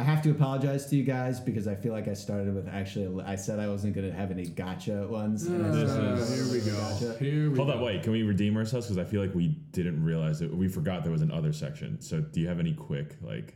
I 0.00 0.04
have 0.04 0.22
to 0.22 0.30
apologize 0.30 0.86
to 0.90 0.96
you 0.96 1.02
guys 1.02 1.40
because 1.40 1.66
I 1.66 1.74
feel 1.74 1.92
like 1.92 2.06
I 2.06 2.14
started 2.14 2.54
with 2.54 2.68
actually 2.68 3.22
I 3.24 3.34
said 3.34 3.58
I 3.58 3.66
wasn't 3.68 3.94
going 3.94 4.08
to 4.08 4.14
have 4.16 4.30
any 4.30 4.46
gotcha 4.46 5.06
ones. 5.08 5.46
and 5.46 5.72
This 5.74 5.90
is- 5.90 6.52
here 6.52 6.60
we 6.60 6.70
go. 6.70 6.76
gotcha. 6.78 7.18
Here 7.18 7.50
we 7.50 7.56
Hold 7.56 7.68
go. 7.68 7.74
on, 7.74 7.80
wait. 7.80 8.02
Can 8.04 8.12
we 8.12 8.22
redeem 8.22 8.56
ourselves? 8.56 8.86
Because 8.86 8.98
I 8.98 9.08
feel 9.10 9.20
like 9.20 9.34
we 9.34 9.48
didn't 9.72 10.02
realize 10.04 10.38
that 10.40 10.54
we 10.54 10.68
forgot 10.68 11.02
there 11.02 11.12
was 11.12 11.22
an 11.22 11.32
other 11.32 11.52
section. 11.52 12.00
So, 12.00 12.20
do 12.20 12.40
you 12.40 12.46
have 12.48 12.60
any 12.60 12.74
quick 12.74 13.16
like 13.22 13.54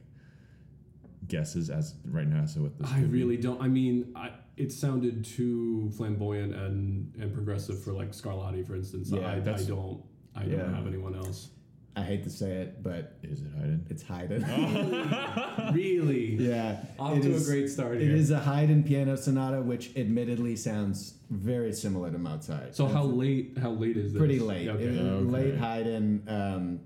guesses 1.33 1.71
as 1.71 1.95
right 2.05 2.29
now? 2.29 2.45
So, 2.47 2.61
what 2.61 2.79
this? 2.79 2.89
I 2.93 3.01
could 3.01 3.11
be? 3.11 3.19
really 3.19 3.37
don't. 3.39 3.61
I 3.61 3.67
mean, 3.69 4.13
I, 4.15 4.31
it 4.57 4.71
sounded 4.71 5.25
too 5.25 5.91
flamboyant 5.97 6.55
and, 6.55 7.13
and 7.21 7.33
progressive 7.33 7.83
for 7.83 7.93
like 7.93 8.11
Scarlatti, 8.13 8.65
for 8.67 8.75
instance. 8.77 9.11
Yeah, 9.11 9.27
I, 9.27 9.37
I 9.37 9.39
don't. 9.41 10.03
I 10.37 10.45
Yeah. 10.45 10.57
don't 10.59 10.75
have 10.75 10.87
anyone 10.87 11.15
else. 11.17 11.49
I 11.95 12.03
hate 12.03 12.25
to 12.25 12.31
say 12.31 12.53
it, 12.63 12.83
but 12.83 13.19
is 13.23 13.43
it 13.43 13.49
Haydn? 13.55 13.87
it's 13.91 14.03
Haydn. 14.03 14.43
really? 15.75 16.37
Yeah, 16.37 16.77
Off 16.99 17.19
it 17.19 17.23
to 17.23 17.33
is- 17.33 17.47
a 17.47 17.51
great 17.51 17.69
start 17.69 17.97
It 17.97 18.03
here. 18.03 18.15
is 18.17 18.31
a 18.31 18.39
Haydn 18.39 18.83
piano 18.85 19.15
sonata, 19.17 19.61
which 19.61 19.95
admittedly 19.97 20.57
sounds 20.57 21.15
very 21.31 21.73
similar 21.73 22.11
to 22.11 22.17
Mozart. 22.19 22.75
So 22.75 22.87
how 22.87 23.05
late? 23.05 23.59
How 23.61 23.71
late 23.73 23.97
is 23.99 24.13
this? 24.13 24.19
pretty 24.19 24.39
late, 24.39 24.69
Okay. 24.69 24.85
It 24.85 24.99
Okay. 25.01 25.25
late 25.31 25.57
Haydn. 25.57 26.23
Um, 26.29 26.81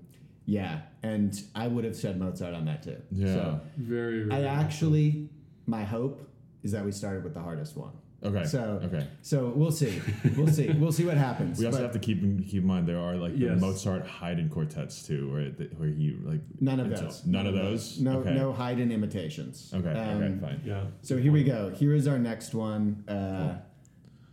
yeah, 0.45 0.81
and 1.03 1.39
I 1.55 1.67
would 1.67 1.83
have 1.83 1.95
said 1.95 2.19
Mozart 2.19 2.53
on 2.53 2.65
that 2.65 2.83
too. 2.83 2.97
Yeah. 3.11 3.33
So 3.33 3.61
Very. 3.77 4.23
very 4.23 4.45
I 4.45 4.47
actually, 4.47 5.29
my 5.65 5.83
hope 5.83 6.29
is 6.63 6.71
that 6.71 6.83
we 6.83 6.91
started 6.91 7.23
with 7.23 7.33
the 7.33 7.41
hardest 7.41 7.77
one. 7.77 7.91
Okay. 8.23 8.45
So 8.45 8.81
okay. 8.83 9.07
so 9.21 9.53
we'll 9.55 9.71
see. 9.71 10.01
We'll 10.35 10.47
see. 10.47 10.69
We'll 10.71 10.91
see 10.91 11.05
what 11.05 11.17
happens. 11.17 11.59
We 11.59 11.67
also 11.67 11.77
But 11.77 11.83
have 11.83 11.93
to 11.93 11.99
keep 11.99 12.23
in, 12.23 12.43
keep 12.43 12.61
in 12.63 12.67
mind 12.67 12.87
there 12.87 12.97
are 12.97 13.15
like 13.15 13.33
the 13.33 13.45
Yes. 13.45 13.61
Mozart 13.61 14.07
Haydn 14.07 14.49
quartets 14.49 15.05
too, 15.05 15.31
where 15.31 15.51
the, 15.51 15.65
where 15.77 15.89
he 15.89 16.17
like 16.23 16.41
none 16.59 16.79
of 16.79 16.87
it's- 16.87 16.99
those. 16.99 17.25
None 17.27 17.45
of 17.45 17.53
those. 17.53 17.99
No 17.99 18.19
Okay. 18.19 18.33
no 18.33 18.53
Haydn 18.53 18.91
imitations. 18.91 19.71
Okay. 19.73 19.89
okay. 19.89 19.99
Um, 19.99 20.39
Fine. 20.39 20.61
Yeah. 20.65 20.85
So 21.03 21.17
here 21.17 21.31
we 21.31 21.43
go. 21.43 21.69
Here 21.69 21.93
is 21.93 22.07
our 22.07 22.17
next 22.17 22.55
one. 22.55 23.03
Uh, 23.07 23.59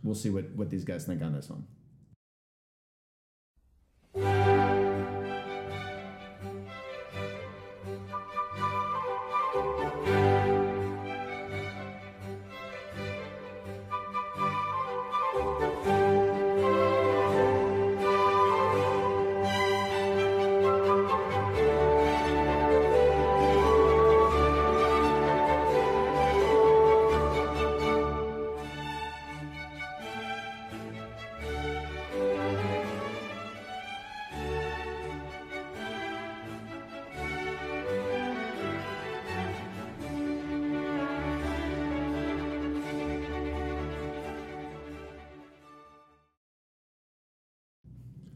we'll 0.03 0.15
see 0.15 0.31
what, 0.31 0.49
what 0.55 0.71
these 0.71 0.83
guys 0.83 1.05
think 1.05 1.21
on 1.21 1.33
this 1.33 1.47
one. 1.49 1.65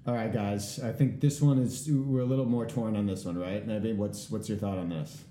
All 0.10 0.16
right, 0.16 0.34
guys. 0.34 0.80
I 0.80 0.92
think 0.92 1.22
this 1.22 1.40
one 1.40 1.60
is 1.60 1.88
we're 1.88 2.22
a 2.22 2.26
little 2.26 2.48
more 2.48 2.66
torn 2.66 2.96
on 2.96 3.06
this 3.06 3.26
one, 3.26 3.38
right? 3.38 3.64
Maybe 3.68 3.94
what's 3.94 4.32
what's 4.32 4.50
your 4.50 4.58
thought 4.58 4.80
on 4.80 4.90
this? 4.90 5.24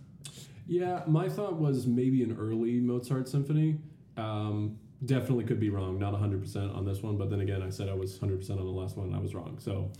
Yeah, 0.69 1.03
my 1.09 1.29
thought 1.29 1.55
was 1.55 1.89
maybe 1.89 2.23
an 2.23 2.37
early 2.39 2.79
Mozart 2.79 3.29
symphony. 3.29 3.81
Um, 4.17 4.79
definitely 5.05 5.47
could 5.47 5.59
be 5.59 5.69
wrong, 5.69 5.99
not 5.99 6.15
100% 6.15 6.77
on 6.77 6.85
this 6.85 7.03
one, 7.03 7.17
but 7.17 7.29
then 7.29 7.41
again, 7.41 7.61
I 7.61 7.71
said 7.71 7.89
I 7.89 7.95
was 7.95 8.17
100% 8.21 8.51
on 8.51 8.59
the 8.59 8.63
last 8.67 8.97
one 8.97 9.09
and 9.09 9.17
I 9.17 9.19
was 9.19 9.35
wrong. 9.35 9.59
So 9.59 9.91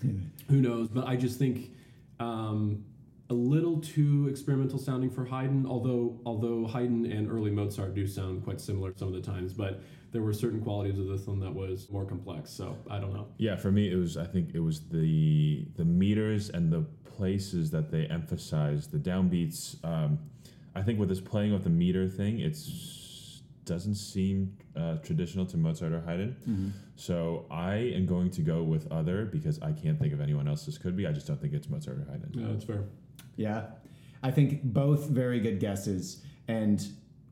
who 0.49 0.61
knows? 0.61 0.87
But 0.87 1.09
I 1.09 1.17
just 1.17 1.41
think 1.41 1.73
um, 2.21 2.85
a 3.31 3.35
little 3.35 3.81
too 3.81 4.29
experimental 4.31 4.79
sounding 4.79 5.11
for 5.11 5.25
Haydn, 5.25 5.67
although 5.67 6.21
although 6.25 6.69
Haydn 6.69 7.05
and 7.05 7.29
early 7.29 7.51
Mozart 7.51 7.97
do 7.97 8.07
sound 8.07 8.45
quite 8.45 8.61
similar 8.61 8.93
some 8.95 9.09
of 9.09 9.15
the 9.15 9.29
times, 9.29 9.53
but 9.53 9.81
there 10.11 10.23
were 10.23 10.33
certain 10.33 10.61
qualities 10.61 10.99
of 10.99 11.07
this 11.07 11.27
one 11.27 11.41
that 11.41 11.55
was 11.55 11.91
more 11.91 12.05
complex. 12.05 12.51
So 12.51 12.77
I 12.91 12.99
don't 12.99 13.13
know. 13.13 13.27
Yeah, 13.37 13.57
for 13.57 13.71
me, 13.71 13.91
it 13.91 13.97
was. 13.97 14.17
I 14.17 14.25
think 14.25 14.51
it 14.55 14.61
was 14.61 14.89
the 14.89 15.67
the 15.77 15.85
meters 15.85 16.51
and 16.51 16.73
the 16.73 16.85
places 17.05 17.71
that 17.73 17.91
they 17.91 18.07
emphasized 18.07 18.93
the 18.93 18.99
downbeats. 18.99 19.83
Um, 19.85 20.19
I 20.75 20.83
think 20.83 20.99
with 20.99 21.09
this 21.09 21.21
playing 21.21 21.53
with 21.53 21.65
the 21.65 21.71
meter 21.71 22.09
thing, 22.09 22.41
it's 22.41 23.43
doesn't 23.65 23.97
seem 23.97 24.57
uh, 24.77 24.97
traditional 24.97 25.45
to 25.45 25.59
Mozart 25.59 25.93
or 25.93 26.01
Haydn. 26.01 26.73
So 26.97 27.45
I 27.51 27.75
am 27.75 28.07
going 28.07 28.31
to 28.31 28.41
go 28.41 28.63
with 28.63 28.91
other 28.91 29.27
because 29.27 29.61
I 29.61 29.73
can't 29.73 29.99
think 29.99 30.15
of 30.15 30.23
anyone 30.23 30.49
else 30.49 30.65
this 30.65 30.79
could 30.79 30.97
be. 30.97 31.07
I 31.07 31.13
just 31.13 31.27
don't 31.27 31.39
think 31.41 31.53
it's 31.53 31.69
Mozart 31.69 31.99
or 31.99 32.07
Haydn. 32.11 32.31
Yeah, 32.33 32.47
that's 32.51 32.65
fair. 32.65 32.85
Yeah, 33.37 33.67
I 34.23 34.31
think 34.31 34.63
both 34.65 35.09
very 35.09 35.39
good 35.39 35.61
guesses. 35.61 36.23
And 36.49 36.85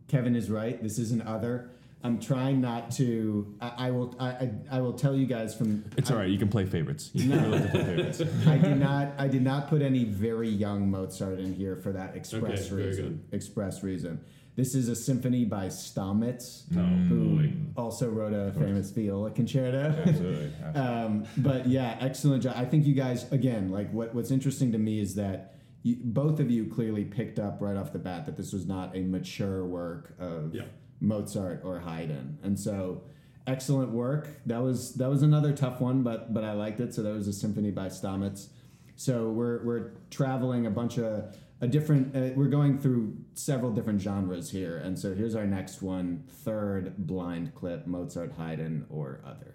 Kevin 0.09 0.37
is 0.37 0.51
right. 0.51 0.81
This 0.83 0.99
is 0.99 1.11
an 1.11 1.23
other. 1.23 1.71
I'm 2.05 2.21
trying 2.21 2.61
not 2.61 2.93
to. 2.93 3.55
I, 3.61 3.73
I 3.89 3.91
will. 3.91 4.15
I, 4.21 4.29
I 4.29 4.51
I 4.73 4.81
will 4.81 4.93
tell 4.93 5.17
you 5.17 5.27
guys 5.27 5.57
from. 5.57 5.85
It's 5.97 6.11
all 6.11 6.17
right. 6.19 6.29
You 6.29 6.39
can 6.39 6.49
play 6.49 6.65
favorites. 6.67 7.11
You 7.15 7.31
can 7.31 7.51
really 7.51 7.69
play 7.69 7.85
favorites. 7.85 8.21
I 8.47 8.59
did 8.59 8.79
not. 8.79 9.09
I 9.19 9.27
did 9.29 9.43
not 9.43 9.69
put 9.69 9.83
any 9.83 10.05
very 10.05 10.49
young 10.49 10.91
Mozart 10.91 11.41
in 11.41 11.53
here 11.55 11.75
for 11.77 11.93
that 11.93 12.15
express 12.15 12.61
Okay, 12.61 12.69
very 12.69 12.87
reason. 12.87 13.25
Express 13.33 13.83
reason. 13.83 14.21
This 14.55 14.75
is 14.75 14.89
a 14.89 14.95
symphony 14.97 15.45
by 15.45 15.67
Stamitz, 15.67 16.63
Oh, 16.75 16.81
who 17.09 17.37
boy. 17.41 17.53
also 17.77 18.09
wrote 18.09 18.33
a 18.33 18.53
famous 18.53 18.91
viola 18.91 19.31
concerto. 19.31 19.95
Absolutely. 20.07 20.53
absolutely. 20.65 20.81
um, 20.81 21.25
but 21.39 21.67
yeah, 21.67 21.99
excellent 22.01 22.43
job. 22.43 22.55
I 22.57 22.65
think 22.65 22.87
you 22.87 22.95
guys 22.95 23.31
again 23.33 23.71
like 23.71 23.91
what 23.93 24.15
what's 24.15 24.31
interesting 24.31 24.73
to 24.73 24.79
me 24.79 25.01
is 25.01 25.15
that 25.17 25.57
you, 25.83 25.97
both 26.03 26.41
of 26.41 26.51
you 26.51 26.67
clearly 26.67 27.05
picked 27.05 27.39
up 27.39 27.59
right 27.61 27.77
off 27.77 27.93
the 27.93 27.99
bat 27.99 28.27
that 28.27 28.37
this 28.37 28.53
was 28.53 28.67
not 28.67 28.97
a 28.97 29.01
mature 29.03 29.65
work 29.65 30.15
of 30.19 30.55
Yeah. 30.55 30.63
Mozart 31.01 31.63
or 31.65 31.81
Haydn, 31.81 32.39
and 32.43 32.59
so 32.59 33.03
excellent 33.47 33.91
work. 33.91 34.29
That 34.47 34.63
was 34.63 34.95
that 34.95 35.09
was 35.09 35.23
another 35.23 35.53
tough 35.53 35.81
one, 35.81 36.03
but 36.03 36.33
but 36.33 36.45
I 36.45 36.53
liked 36.53 36.81
it. 36.81 36.95
So 36.95 37.03
that 37.03 37.15
was 37.15 37.29
a 37.29 37.33
symphony 37.33 37.71
by 37.71 37.87
Stamitz. 37.87 38.49
So 38.97 39.31
we're 39.31 39.63
we're 39.65 39.91
traveling 40.11 40.67
a 40.67 40.71
bunch 40.71 40.99
of 40.99 41.37
a 41.61 41.69
different. 41.69 42.15
Uh, 42.17 42.35
we're 42.35 42.49
going 42.49 42.79
through 42.79 43.17
several 43.35 43.73
different 43.73 44.01
genres 44.01 44.51
here, 44.51 44.79
and 44.79 44.99
so 44.99 45.15
here's 45.15 45.35
our 45.35 45.47
next 45.47 45.83
one: 45.83 46.25
third 46.29 46.95
blind 46.99 47.55
clip, 47.55 47.87
Mozart, 47.87 48.33
Haydn, 48.33 48.87
or 48.91 49.21
other. 49.25 49.55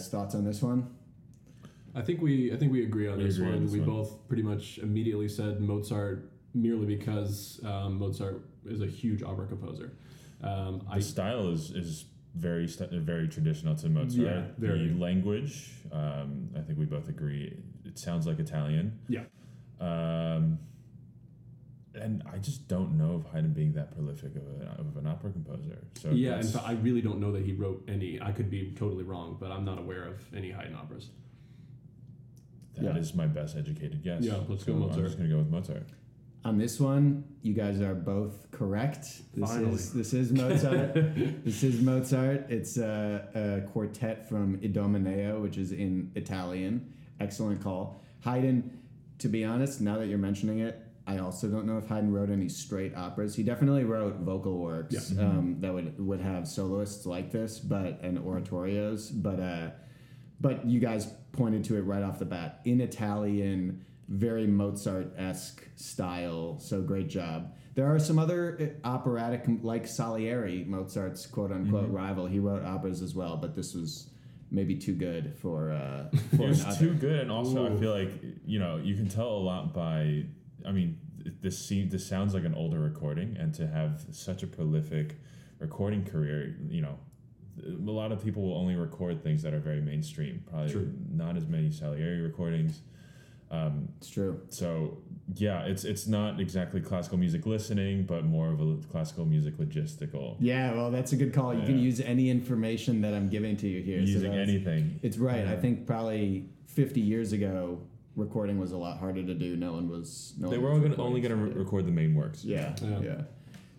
Guys, 0.00 0.08
thoughts 0.08 0.34
on 0.34 0.44
this 0.44 0.62
one? 0.62 0.88
I 1.94 2.02
think 2.02 2.20
we 2.20 2.52
I 2.52 2.56
think 2.56 2.72
we 2.72 2.84
agree 2.84 3.08
on 3.08 3.18
We 3.18 3.24
this 3.24 3.36
agree 3.36 3.48
on 3.48 3.54
one. 3.54 3.64
this 3.64 3.72
we 3.72 3.80
one. 3.80 3.88
both 3.88 4.28
pretty 4.28 4.42
much 4.42 4.78
immediately 4.78 5.28
said 5.28 5.60
Mozart 5.60 6.30
merely 6.54 6.86
because 6.86 7.60
um, 7.64 7.98
Mozart 7.98 8.44
is 8.66 8.80
a 8.80 8.86
huge 8.86 9.22
opera 9.22 9.46
composer. 9.46 9.92
Um, 10.42 10.82
I 10.90 10.96
the 10.98 11.02
style 11.04 11.48
is 11.50 11.70
is 11.72 12.04
very 12.36 12.68
st- 12.68 12.92
very 12.92 13.28
traditional 13.28 13.74
to 13.76 13.88
Mozart. 13.88 14.26
Yeah, 14.26 14.42
very. 14.58 14.88
The 14.88 14.98
language, 15.00 15.70
um, 15.92 16.48
I 16.56 16.60
think 16.60 16.78
we 16.78 16.84
both 16.86 17.08
agree, 17.08 17.56
it 17.84 17.98
sounds 17.98 18.26
like 18.26 18.38
Italian. 18.38 18.98
yeah 19.08 19.24
Um, 19.80 20.58
and 21.94 22.22
I 22.32 22.38
just 22.38 22.68
don't 22.68 22.96
know 22.96 23.14
of 23.14 23.24
Haydn 23.32 23.52
being 23.52 23.72
that 23.74 23.92
prolific 23.94 24.36
of, 24.36 24.42
a, 24.60 24.80
of 24.80 24.96
an 24.96 25.06
opera 25.06 25.30
composer. 25.30 25.78
So 26.00 26.10
yeah. 26.10 26.30
In 26.30 26.36
that's- 26.36 26.52
fact, 26.52 26.68
I 26.68 26.72
really 26.72 27.00
don't 27.00 27.18
know 27.20 27.32
that 27.32 27.44
he 27.44 27.52
wrote 27.52 27.82
any. 27.88 28.20
I 28.20 28.32
could 28.32 28.50
be 28.50 28.72
totally 28.78 29.04
wrong, 29.04 29.36
but 29.40 29.50
I'm 29.50 29.64
not 29.64 29.78
aware 29.78 30.04
of 30.06 30.20
any 30.34 30.50
Haydn 30.50 30.74
operas. 30.74 31.08
that 32.78 32.96
is 32.96 33.10
Yeah. 33.10 33.16
my 33.16 33.26
best 33.26 33.56
educated 33.56 34.02
guess. 34.02 34.22
Yeah, 34.22 34.38
let's 34.48 34.64
go 34.64 34.74
Mozart. 34.74 34.98
I'm 34.98 35.04
just 35.04 35.16
gonna 35.18 35.28
go 35.28 35.38
with 35.38 35.50
Mozart. 35.50 35.86
On 36.42 36.56
this 36.56 36.80
one, 36.80 37.24
you 37.42 37.52
guys 37.52 37.80
are 37.82 37.94
both 37.94 38.50
correct. 38.50 39.02
This 39.34 39.50
Finally. 39.50 39.74
is 39.74 39.92
this 39.92 40.14
is 40.14 40.32
Mozart. 40.32 40.94
this 41.44 41.62
is 41.62 41.82
Mozart. 41.82 42.46
It's 42.50 42.78
a, 42.78 43.62
a 43.66 43.70
quartet 43.70 44.26
from 44.28 44.56
Idomeneo, 44.58 45.42
which 45.42 45.58
is 45.58 45.72
in 45.72 46.10
Italian. 46.14 46.94
Excellent 47.18 47.62
call. 47.62 48.00
Haydn, 48.24 48.78
to 49.18 49.28
be 49.28 49.44
honest, 49.44 49.82
now 49.82 49.98
that 49.98 50.06
you're 50.06 50.16
mentioning 50.18 50.60
it, 50.60 50.80
I 51.14 51.18
also 51.18 51.48
don't 51.48 51.66
know 51.66 51.78
if 51.78 51.86
Haydn 51.88 52.12
wrote 52.12 52.30
any 52.30 52.48
straight 52.48 52.94
operas. 52.96 53.34
He 53.34 53.42
definitely 53.42 53.84
wrote 53.84 54.16
vocal 54.16 54.58
works 54.58 55.10
Yeah. 55.12 55.22
um, 55.26 55.56
that 55.60 55.72
would 55.74 55.98
would 55.98 56.20
have 56.20 56.46
soloists 56.46 57.06
like 57.06 57.30
this, 57.32 57.58
but 57.58 58.00
and 58.02 58.18
oratorios. 58.18 59.10
But 59.12 59.40
uh, 59.40 59.70
but 60.40 60.64
you 60.66 60.80
guys 60.80 61.06
pointed 61.32 61.64
to 61.64 61.76
it 61.76 61.82
right 61.82 62.02
off 62.02 62.18
the 62.18 62.24
bat 62.24 62.60
in 62.64 62.80
Italian, 62.80 63.84
very 64.08 64.46
Mozart 64.46 65.12
esque 65.18 65.66
style. 65.76 66.58
So 66.60 66.80
great 66.82 67.08
job. 67.08 67.52
There 67.74 67.86
are 67.94 67.98
some 68.00 68.18
other 68.18 68.74
uh, 68.84 68.86
operatic, 68.88 69.44
like 69.62 69.86
Salieri, 69.86 70.64
Mozart's 70.66 71.26
quote 71.26 71.52
unquote 71.52 71.84
Mm-hmm. 71.84 71.94
rival. 72.04 72.26
He 72.26 72.38
wrote 72.40 72.64
operas 72.64 73.00
as 73.02 73.14
well, 73.14 73.36
but 73.36 73.54
this 73.54 73.74
was 73.74 74.08
maybe 74.50 74.74
too 74.76 74.94
good 74.94 75.34
for 75.40 75.70
uh, 75.70 76.08
for 76.36 76.42
It 76.44 76.48
was 76.48 76.60
an 76.64 76.70
other. 76.70 76.78
too 76.78 76.94
good, 76.94 77.20
and 77.20 77.30
also 77.30 77.72
I 77.72 77.78
feel 77.78 77.92
like 77.92 78.12
you 78.44 78.58
know 78.58 78.76
you 78.78 78.94
can 78.96 79.08
tell 79.08 79.28
a 79.28 79.42
lot 79.50 79.72
by. 79.72 80.24
I 80.66 80.72
mean, 80.72 80.98
this 81.42 81.58
seems 81.58 81.92
this 81.92 82.06
sounds 82.06 82.34
like 82.34 82.44
an 82.44 82.54
older 82.54 82.78
recording, 82.80 83.36
and 83.38 83.54
to 83.54 83.66
have 83.66 84.04
such 84.12 84.42
a 84.42 84.46
prolific 84.46 85.16
recording 85.58 86.04
career, 86.04 86.56
you 86.68 86.80
know, 86.82 86.98
a 87.64 87.90
lot 87.90 88.12
of 88.12 88.24
people 88.24 88.42
will 88.42 88.56
only 88.56 88.74
record 88.76 89.22
things 89.22 89.42
that 89.42 89.52
are 89.52 89.58
very 89.60 89.80
mainstream. 89.80 90.42
Probably 90.48 90.72
True. 90.72 90.92
not 91.12 91.36
as 91.36 91.46
many 91.46 91.70
Salieri 91.70 92.20
recordings. 92.20 92.80
Um, 93.50 93.88
It's 93.98 94.08
true. 94.08 94.40
so 94.48 94.98
yeah, 95.34 95.64
it's 95.64 95.84
it's 95.84 96.06
not 96.06 96.38
exactly 96.40 96.80
classical 96.80 97.18
music 97.18 97.46
listening, 97.46 98.04
but 98.04 98.24
more 98.24 98.52
of 98.52 98.60
a 98.60 98.76
classical 98.88 99.24
music 99.26 99.56
logistical. 99.58 100.36
Yeah, 100.38 100.72
well, 100.72 100.90
that's 100.92 101.12
a 101.12 101.16
good 101.16 101.34
call. 101.34 101.52
You 101.52 101.62
can 101.66 101.78
use 101.78 102.00
any 102.00 102.30
information 102.30 103.00
that 103.00 103.12
I'm 103.12 103.28
giving 103.28 103.56
to 103.56 103.66
you 103.68 103.82
here. 103.82 103.98
Using 104.00 104.30
that's- 104.30 104.48
anything. 104.48 105.00
It's 105.02 105.18
right. 105.18 105.46
I 105.48 105.56
think 105.56 105.84
probably 105.84 106.48
50 106.68 107.00
years 107.00 107.32
ago, 107.32 107.80
recording 108.16 108.58
was 108.58 108.72
a 108.72 108.76
lot 108.76 108.98
harder 108.98 109.22
to 109.22 109.34
do. 109.34 109.56
No 109.56 109.72
one 109.72 109.88
was. 109.88 110.34
No 110.38 110.50
They 110.50 110.58
one 110.58 110.64
were 110.64 110.70
was 110.70 110.76
only 110.84 110.90
gonna, 110.96 111.02
only 111.08 111.20
going 111.20 111.30
to 111.38 111.44
re- 111.58 111.62
record 111.64 111.86
the 111.86 111.92
main 111.92 112.14
works. 112.14 112.44
Yeah, 112.44 112.74
Yeah. 112.82 113.00
yeah. 113.00 113.20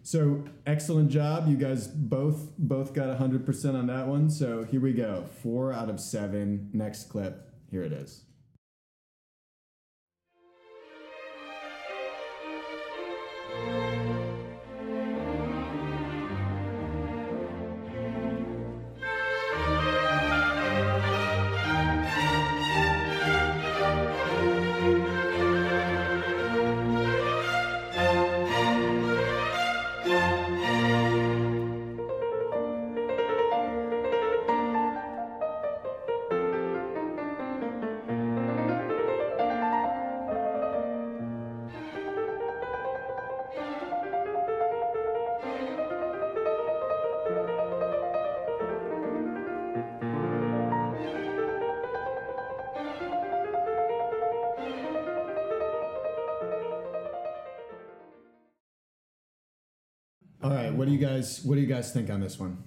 So 0.04 0.44
excellent 0.66 1.12
job, 1.12 1.48
you 1.48 1.56
guys 1.58 1.88
both 1.88 2.58
both 2.58 2.94
got 2.94 3.16
100% 3.20 3.76
on 3.76 3.86
that 3.88 4.08
one. 4.08 4.30
So 4.32 4.64
here 4.64 4.82
we 4.82 4.94
go. 4.94 5.26
Four 5.44 5.74
out 5.74 5.90
of 5.92 6.00
seven. 6.00 6.70
Next 6.74 7.08
clip. 7.10 7.48
Here 7.70 7.84
it 7.84 7.92
is. 7.94 8.24
What 60.82 60.88
do 60.88 60.94
you 60.96 60.98
guys 60.98 61.44
What 61.46 61.54
do 61.54 61.62
you 61.62 61.68
guys 61.68 61.94
think 61.94 62.10
on 62.10 62.22
this 62.22 62.40
one? 62.40 62.58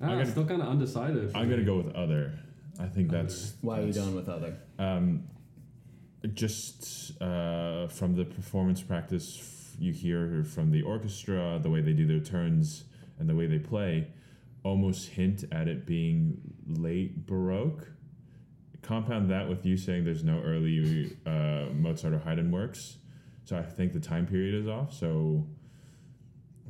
Ah, 0.00 0.06
I'm 0.06 0.10
gonna- 0.18 0.26
still 0.26 0.44
kind 0.44 0.60
of 0.62 0.66
undecided. 0.66 1.30
I'm 1.32 1.48
gonna 1.48 1.62
go 1.62 1.76
with 1.76 1.94
other. 1.94 2.32
I 2.80 2.88
think 2.88 3.08
that's. 3.08 3.54
Why 3.60 3.76
are 3.78 3.80
you 3.82 3.92
that's- 3.92 4.04
going 4.04 4.16
with 4.16 4.28
other? 4.28 4.56
Um, 4.80 5.28
just 6.34 7.22
uh, 7.22 7.86
from 7.86 8.16
the 8.16 8.24
performance 8.24 8.82
practice 8.82 9.38
f- 9.38 9.76
you 9.80 9.92
hear 9.92 10.42
from 10.42 10.72
the 10.72 10.82
orchestra, 10.82 11.60
the 11.62 11.70
way 11.70 11.80
they 11.80 11.92
do 11.92 12.04
their 12.04 12.18
turns 12.18 12.82
and 13.20 13.28
the 13.28 13.36
way 13.36 13.46
they 13.46 13.60
play, 13.60 14.08
almost 14.64 15.10
hint 15.10 15.44
at 15.52 15.68
it 15.68 15.86
being 15.86 16.40
late 16.66 17.26
Baroque. 17.28 17.92
Compound 18.82 19.30
that 19.30 19.48
with 19.48 19.64
you 19.64 19.76
saying 19.76 20.02
there's 20.04 20.24
no 20.24 20.42
early 20.42 21.16
uh, 21.24 21.66
Mozart 21.72 22.12
or 22.12 22.18
Haydn 22.18 22.50
works, 22.50 22.96
so 23.44 23.56
I 23.56 23.62
think 23.62 23.92
the 23.92 24.00
time 24.00 24.26
period 24.26 24.52
is 24.56 24.66
off. 24.66 24.92
So, 24.92 25.46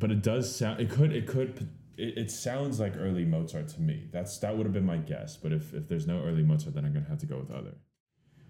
but 0.01 0.11
it 0.11 0.23
does 0.23 0.55
sound. 0.55 0.81
It 0.81 0.91
could. 0.91 1.13
It 1.13 1.27
could. 1.27 1.69
It, 1.97 2.19
it 2.19 2.31
sounds 2.31 2.81
like 2.81 2.95
early 2.97 3.25
Mozart 3.25 3.69
to 3.69 3.81
me. 3.81 4.09
That's 4.11 4.37
that 4.39 4.57
would 4.57 4.67
have 4.67 4.73
been 4.73 4.87
my 4.87 4.97
guess. 4.97 5.37
But 5.37 5.53
if, 5.53 5.73
if 5.75 5.87
there's 5.89 6.07
no 6.07 6.25
early 6.25 6.43
Mozart, 6.43 6.75
then 6.75 6.85
I'm 6.85 6.93
gonna 6.93 7.09
have 7.09 7.19
to 7.19 7.27
go 7.27 7.39
with 7.39 7.51
other. 7.53 7.75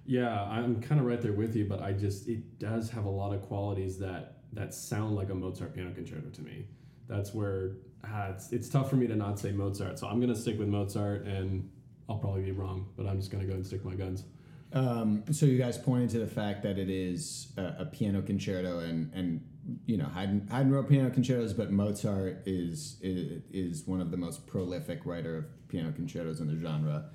Yeah, 0.07 0.42
I'm 0.45 0.80
kind 0.80 1.00
of 1.00 1.07
right 1.07 1.21
there 1.21 1.33
with 1.33 1.54
you, 1.54 1.66
but 1.66 1.83
I 1.83 1.92
just 1.92 2.28
it 2.28 2.59
does 2.59 2.88
have 2.90 3.04
a 3.04 3.11
lot 3.11 3.35
of 3.35 3.42
qualities 3.42 3.99
that 3.99 4.38
that 4.52 4.73
sound 4.73 5.16
like 5.16 5.30
a 5.30 5.35
Mozart 5.35 5.75
piano 5.75 5.92
concerto 5.92 6.30
to 6.30 6.42
me. 6.42 6.66
That's 7.09 7.35
where 7.35 7.73
ah, 8.04 8.28
it's 8.30 8.52
it's 8.52 8.69
tough 8.69 8.88
for 8.88 8.97
me 8.97 9.09
to 9.09 9.16
not 9.16 9.38
say 9.38 9.50
Mozart. 9.50 9.99
So 9.99 10.07
I'm 10.07 10.21
gonna 10.21 10.37
stick 10.37 10.59
with 10.59 10.69
Mozart, 10.69 11.26
and 11.26 11.69
I'll 12.09 12.19
probably 12.19 12.42
be 12.42 12.52
wrong, 12.52 12.87
but 12.97 13.07
I'm 13.07 13.19
just 13.19 13.33
gonna 13.33 13.45
go 13.45 13.54
and 13.54 13.67
stick 13.67 13.84
my 13.84 13.95
guns. 13.95 14.25
Um, 14.73 15.25
so 15.32 15.47
you 15.47 15.58
guys 15.58 15.76
pointed 15.76 16.10
to 16.10 16.21
the 16.21 16.28
fact 16.28 16.63
that 16.63 16.78
it 16.78 16.89
is 16.89 17.52
a, 17.56 17.75
a 17.80 17.86
piano 17.86 18.23
concerto, 18.23 18.78
and 18.78 19.13
and 19.13 19.45
you 19.86 19.96
know 19.96 20.06
Haydn, 20.06 20.49
Haydn 20.50 20.70
wrote 20.70 20.88
piano 20.88 21.10
concertos, 21.10 21.52
but 21.52 21.70
Mozart 21.70 22.42
is, 22.46 22.96
is 23.02 23.42
is 23.52 23.86
one 23.86 24.00
of 24.00 24.10
the 24.10 24.16
most 24.16 24.46
prolific 24.46 25.04
writer 25.04 25.36
of 25.36 25.68
piano 25.68 25.92
concertos 25.92 26.40
in 26.40 26.46
the 26.46 26.60
genre. 26.60 27.10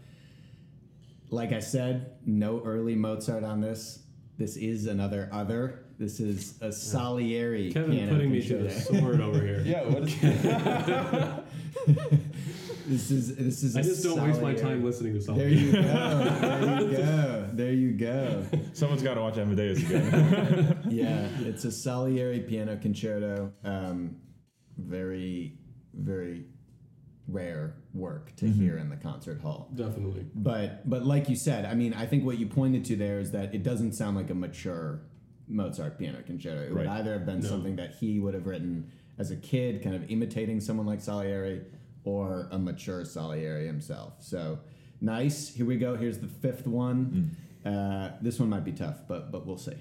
Like 1.29 1.51
I 1.51 1.59
said, 1.59 2.17
no 2.25 2.61
early 2.63 2.95
Mozart 2.95 3.43
on 3.43 3.61
this. 3.61 4.03
This 4.37 4.57
is 4.57 4.85
another 4.85 5.29
other. 5.31 5.85
This 5.97 6.19
is 6.19 6.61
a 6.61 6.71
Salieri 6.71 7.71
Kevin 7.71 7.91
piano 7.91 8.11
putting 8.13 8.31
me 8.31 8.41
to 8.41 8.57
the 8.57 8.69
sword 8.69 9.21
over 9.21 9.41
here. 9.41 9.63
Yeah, 9.65 9.83
what 9.87 10.03
is 10.03 10.13
This 12.87 13.09
is 13.11 13.35
this 13.35 13.63
is. 13.63 13.75
I 13.75 13.79
a 13.79 13.83
just 13.83 14.03
don't 14.03 14.21
waste 14.21 14.41
my 14.41 14.53
Salieri- 14.55 14.61
time 14.61 14.83
listening 14.83 15.13
to 15.13 15.21
something. 15.21 15.43
There 15.47 15.59
something. 15.59 15.75
you 15.75 15.81
go. 15.81 15.89
There 16.41 16.81
you 16.91 16.97
go. 16.97 17.49
There 17.53 17.71
you 17.73 17.91
go. 17.97 18.45
Someone's 18.73 19.01
got 19.03 19.15
to 19.15 19.21
watch 19.21 19.37
Amadeus 19.37 19.79
again. 19.79 20.79
yeah, 20.89 21.27
it's 21.41 21.65
a 21.65 21.71
Salieri 21.71 22.41
piano 22.41 22.77
concerto. 22.77 23.51
Um, 23.63 24.17
very, 24.77 25.57
very 25.93 26.45
rare 27.27 27.75
work 27.93 28.35
to 28.35 28.47
hear 28.47 28.77
in 28.77 28.89
the 28.89 28.97
concert 28.97 29.41
hall. 29.41 29.71
Definitely. 29.73 30.25
But 30.35 30.87
but 30.87 31.05
like 31.05 31.27
you 31.29 31.35
said, 31.35 31.65
I 31.65 31.73
mean, 31.73 31.93
I 31.93 32.05
think 32.05 32.23
what 32.23 32.37
you 32.37 32.45
pointed 32.45 32.85
to 32.85 32.95
there 32.95 33.19
is 33.19 33.31
that 33.31 33.55
it 33.55 33.63
doesn't 33.63 33.93
sound 33.93 34.15
like 34.15 34.29
a 34.29 34.35
mature 34.35 35.01
Mozart 35.47 35.97
piano 35.97 36.21
concerto. 36.25 36.61
It 36.61 36.73
would 36.75 36.87
either 36.87 37.13
have 37.13 37.25
been 37.25 37.39
No. 37.39 37.49
something 37.49 37.75
that 37.77 37.95
he 37.95 38.19
would 38.19 38.33
have 38.33 38.45
written 38.45 38.91
as 39.17 39.31
a 39.31 39.35
kid, 39.37 39.81
kind 39.81 39.95
of 39.95 40.09
imitating 40.11 40.59
someone 40.59 40.85
like 40.85 40.99
Salieri, 41.01 41.61
or 42.05 42.47
a 42.51 42.57
mature 42.57 43.03
Salieri 43.03 43.65
himself. 43.67 44.13
So 44.19 44.59
nice. 45.01 45.53
Here 45.53 45.65
we 45.65 45.77
go. 45.77 45.95
Here's 45.95 46.19
the 46.19 46.27
fifth 46.27 46.67
one. 46.67 47.35
Uh, 47.65 48.11
this 48.21 48.39
one 48.39 48.49
might 48.49 48.63
be 48.63 48.71
tough, 48.71 48.99
but 49.07 49.31
but 49.31 49.45
we'll 49.45 49.57
see. 49.57 49.77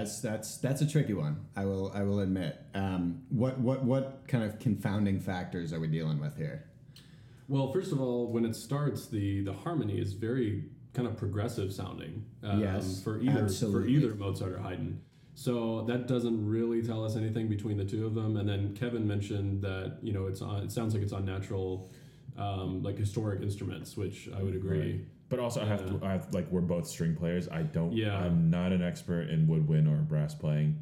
Guys, 0.00 0.22
that's 0.22 0.56
that's 0.58 0.80
a 0.80 0.86
tricky 0.86 1.14
one. 1.14 1.46
I 1.56 1.64
will 1.64 1.92
I 1.94 2.02
will 2.02 2.20
admit. 2.20 2.58
Um, 2.74 3.22
what 3.30 3.58
what 3.58 3.84
what 3.84 4.22
kind 4.28 4.44
of 4.44 4.58
confounding 4.58 5.20
factors 5.20 5.72
are 5.72 5.80
we 5.80 5.88
dealing 5.88 6.20
with 6.20 6.36
here? 6.36 6.64
Well, 7.48 7.72
first 7.72 7.92
of 7.92 8.00
all, 8.00 8.32
when 8.32 8.44
it 8.44 8.54
starts, 8.56 9.06
the 9.08 9.42
the 9.42 9.52
harmony 9.52 10.00
is 10.00 10.12
very 10.14 10.64
kind 10.94 11.06
of 11.06 11.16
progressive 11.16 11.72
sounding. 11.72 12.24
Um, 12.42 12.60
Yes, 12.60 13.02
for 13.02 13.20
either 13.20 13.44
absolutely. 13.44 13.82
for 13.82 13.88
either 13.88 14.14
Mozart 14.14 14.52
or 14.52 14.58
Haydn. 14.58 15.00
So 15.34 15.82
that 15.82 16.06
doesn't 16.06 16.46
really 16.46 16.82
tell 16.82 17.04
us 17.04 17.16
anything 17.16 17.48
between 17.48 17.76
the 17.76 17.84
two 17.84 18.04
of 18.06 18.14
them. 18.14 18.36
And 18.36 18.48
then 18.48 18.74
Kevin 18.76 19.06
mentioned 19.06 19.62
that 19.62 19.98
you 20.02 20.12
know 20.12 20.26
it's 20.26 20.42
on. 20.42 20.62
It 20.62 20.72
sounds 20.72 20.94
like 20.94 21.02
it's 21.02 21.12
on 21.12 21.24
natural, 21.24 21.90
um, 22.38 22.82
like 22.82 22.98
historic 22.98 23.42
instruments, 23.42 23.96
which 23.96 24.28
I 24.36 24.42
would 24.42 24.54
agree. 24.54 24.80
Right. 24.92 25.00
But 25.30 25.38
also, 25.38 25.62
I 25.62 25.64
have 25.64 25.86
to. 25.86 26.04
I 26.04 26.12
have, 26.12 26.34
like 26.34 26.50
we're 26.50 26.60
both 26.60 26.86
string 26.86 27.14
players. 27.16 27.48
I 27.48 27.62
don't. 27.62 27.92
Yeah. 27.92 28.18
I'm 28.18 28.50
not 28.50 28.72
an 28.72 28.82
expert 28.82 29.30
in 29.30 29.46
woodwind 29.46 29.86
or 29.88 29.94
brass 29.98 30.34
playing, 30.34 30.76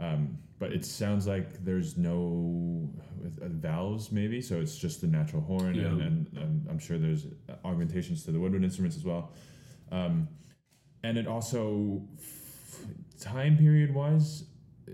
um, 0.00 0.36
but 0.58 0.72
it 0.72 0.84
sounds 0.84 1.26
like 1.28 1.64
there's 1.64 1.96
no 1.96 2.90
uh, 3.24 3.46
valves, 3.48 4.10
maybe. 4.10 4.42
So 4.42 4.60
it's 4.60 4.76
just 4.76 5.00
the 5.00 5.06
natural 5.06 5.40
horn, 5.40 5.76
Yeah. 5.76 5.86
and, 5.86 6.02
and, 6.02 6.26
and 6.36 6.66
I'm 6.68 6.80
sure 6.80 6.98
there's 6.98 7.26
augmentations 7.64 8.24
to 8.24 8.32
the 8.32 8.40
woodwind 8.40 8.64
instruments 8.64 8.96
as 8.96 9.04
well. 9.04 9.32
Um, 9.92 10.28
and 11.04 11.16
it 11.16 11.28
also, 11.28 12.02
f- 12.18 12.80
time 13.20 13.56
period 13.56 13.94
wise, 13.94 14.44
uh, 14.88 14.92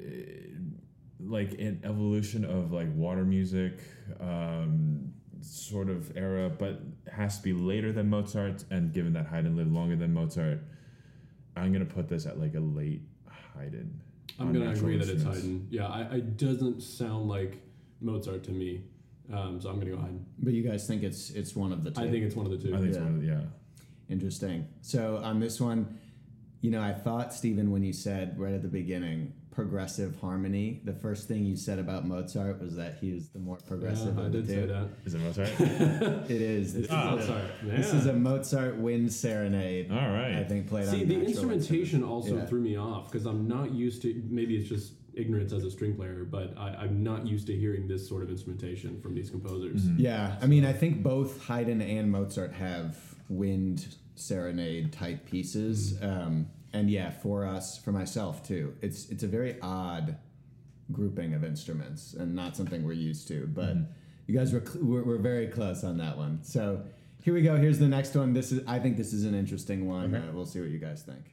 like 1.18 1.52
an 1.52 1.80
evolution 1.82 2.44
of 2.44 2.72
like 2.72 2.88
water 2.94 3.24
music. 3.24 3.80
Um, 4.20 5.14
sort 5.40 5.88
of 5.88 6.16
era, 6.16 6.48
but 6.48 6.80
has 7.12 7.38
to 7.38 7.42
be 7.42 7.52
later 7.52 7.92
than 7.92 8.10
Mozart. 8.10 8.64
And 8.70 8.92
given 8.92 9.12
that 9.14 9.26
Haydn 9.26 9.56
lived 9.56 9.72
longer 9.72 9.96
than 9.96 10.12
Mozart, 10.12 10.60
I'm 11.56 11.72
gonna 11.72 11.84
put 11.84 12.08
this 12.08 12.26
at 12.26 12.38
like 12.38 12.54
a 12.54 12.60
late 12.60 13.02
Haydn. 13.54 14.00
I'm 14.38 14.52
gonna 14.52 14.66
natural 14.66 14.86
agree 14.86 14.98
that 14.98 15.08
it's 15.08 15.24
instruments. 15.24 15.42
Haydn. 15.42 15.66
Yeah, 15.70 15.86
I, 15.88 16.02
it 16.16 16.36
doesn't 16.36 16.82
sound 16.82 17.28
like 17.28 17.60
Mozart 18.00 18.44
to 18.44 18.52
me, 18.52 18.82
um, 19.32 19.60
so 19.60 19.68
I'm 19.70 19.78
gonna 19.78 19.90
go 19.90 19.98
Haydn. 19.98 20.24
But 20.38 20.52
you 20.52 20.62
guys 20.62 20.86
think 20.86 21.02
it's 21.02 21.30
it's 21.30 21.56
one 21.56 21.72
of 21.72 21.84
the 21.84 21.90
two. 21.90 22.00
I 22.00 22.10
think 22.10 22.24
it's 22.24 22.36
one 22.36 22.46
of 22.46 22.52
the 22.52 22.58
two. 22.58 22.74
I 22.74 22.78
think 22.78 22.90
it's 22.90 22.98
one 22.98 23.08
of 23.08 23.20
the, 23.20 23.26
yeah. 23.26 23.40
Interesting. 24.08 24.66
So 24.80 25.18
on 25.18 25.38
this 25.38 25.60
one, 25.60 25.98
you 26.60 26.70
know, 26.70 26.80
I 26.80 26.92
thought 26.92 27.34
Stephen 27.34 27.70
when 27.70 27.82
you 27.82 27.92
said 27.92 28.38
right 28.38 28.54
at 28.54 28.62
the 28.62 28.68
beginning 28.68 29.34
progressive 29.50 30.18
harmony, 30.20 30.80
the 30.84 30.92
first 30.92 31.26
thing 31.28 31.44
you 31.44 31.56
said 31.56 31.78
about 31.78 32.06
Mozart 32.06 32.60
was 32.60 32.76
that 32.76 32.98
he 33.00 33.10
is 33.10 33.28
the 33.30 33.38
more 33.38 33.56
progressive 33.66 34.14
Yeah, 34.16 34.22
I 34.22 34.26
of 34.26 34.32
the 34.32 34.38
did 34.42 34.46
two. 34.48 34.54
say 34.54 34.66
that. 34.66 34.88
Is 35.04 35.14
it 35.14 35.20
Mozart? 35.20 35.48
It 36.30 36.42
is. 36.42 36.74
This, 36.74 36.86
Ah. 36.90 37.16
is, 37.16 37.28
a, 37.28 37.32
Mozart. 37.32 37.44
this 37.64 37.92
Yeah. 37.92 37.98
is 37.98 38.06
a 38.06 38.12
Mozart 38.12 38.76
wind 38.76 39.12
serenade. 39.12 39.90
All 39.90 39.96
right. 39.96 40.36
I 40.36 40.44
think 40.44 40.68
played 40.68 40.86
See, 40.88 41.02
on 41.02 41.08
the 41.08 41.20
instrumentation 41.24 42.00
instruments. 42.02 42.08
also 42.08 42.36
Yeah. 42.36 42.46
threw 42.46 42.60
me 42.60 42.76
off 42.76 43.10
because 43.10 43.26
I'm 43.26 43.48
not 43.48 43.72
used 43.72 44.02
to. 44.02 44.22
Maybe 44.28 44.56
it's 44.56 44.68
just 44.68 44.92
ignorance 45.14 45.52
as 45.52 45.64
a 45.64 45.70
string 45.70 45.96
player, 45.96 46.24
but 46.30 46.56
I, 46.56 46.68
I'm 46.76 47.02
not 47.02 47.26
used 47.26 47.46
to 47.48 47.56
hearing 47.56 47.88
this 47.88 48.08
sort 48.08 48.22
of 48.22 48.30
instrumentation 48.30 49.00
from 49.00 49.14
these 49.14 49.30
composers. 49.30 49.82
Mm-hmm. 49.82 50.00
Yeah, 50.00 50.36
I 50.40 50.46
mean, 50.46 50.64
I 50.64 50.72
think 50.72 51.02
both 51.02 51.42
Haydn 51.46 51.80
and 51.82 52.10
Mozart 52.12 52.52
have 52.52 52.96
wind 53.28 53.96
serenade 54.14 54.92
type 54.92 55.24
pieces, 55.26 55.94
Mm-hmm. 55.94 56.20
um, 56.26 56.46
and 56.72 56.90
yeah, 56.90 57.10
for 57.10 57.46
us, 57.46 57.78
for 57.78 57.92
myself 57.92 58.46
too, 58.46 58.74
it's 58.82 59.08
it's 59.10 59.22
a 59.22 59.26
very 59.28 59.56
odd 59.62 60.16
grouping 60.92 61.34
of 61.34 61.44
instruments 61.44 62.14
and 62.14 62.34
not 62.34 62.56
something 62.56 62.84
we're 62.84 62.92
used 62.92 63.28
to. 63.28 63.46
But 63.46 63.76
Mm-hmm. 63.76 63.92
you 64.26 64.38
guys 64.38 64.52
were, 64.52 64.64
cl- 64.64 64.84
were 64.84 65.04
were 65.04 65.18
very 65.18 65.48
close 65.48 65.84
on 65.84 65.98
that 65.98 66.16
one. 66.16 66.42
So 66.42 66.84
here 67.22 67.34
we 67.34 67.42
go. 67.42 67.56
Here's 67.56 67.78
the 67.78 67.88
next 67.88 68.14
one. 68.14 68.32
This 68.32 68.52
is 68.52 68.62
I 68.66 68.78
think 68.78 68.96
this 68.96 69.12
is 69.12 69.24
an 69.24 69.34
interesting 69.34 69.86
one. 69.88 70.14
Okay. 70.14 70.26
Uh, 70.26 70.32
we'll 70.32 70.46
see 70.46 70.60
what 70.60 70.70
you 70.70 70.78
guys 70.78 71.02
think. 71.02 71.24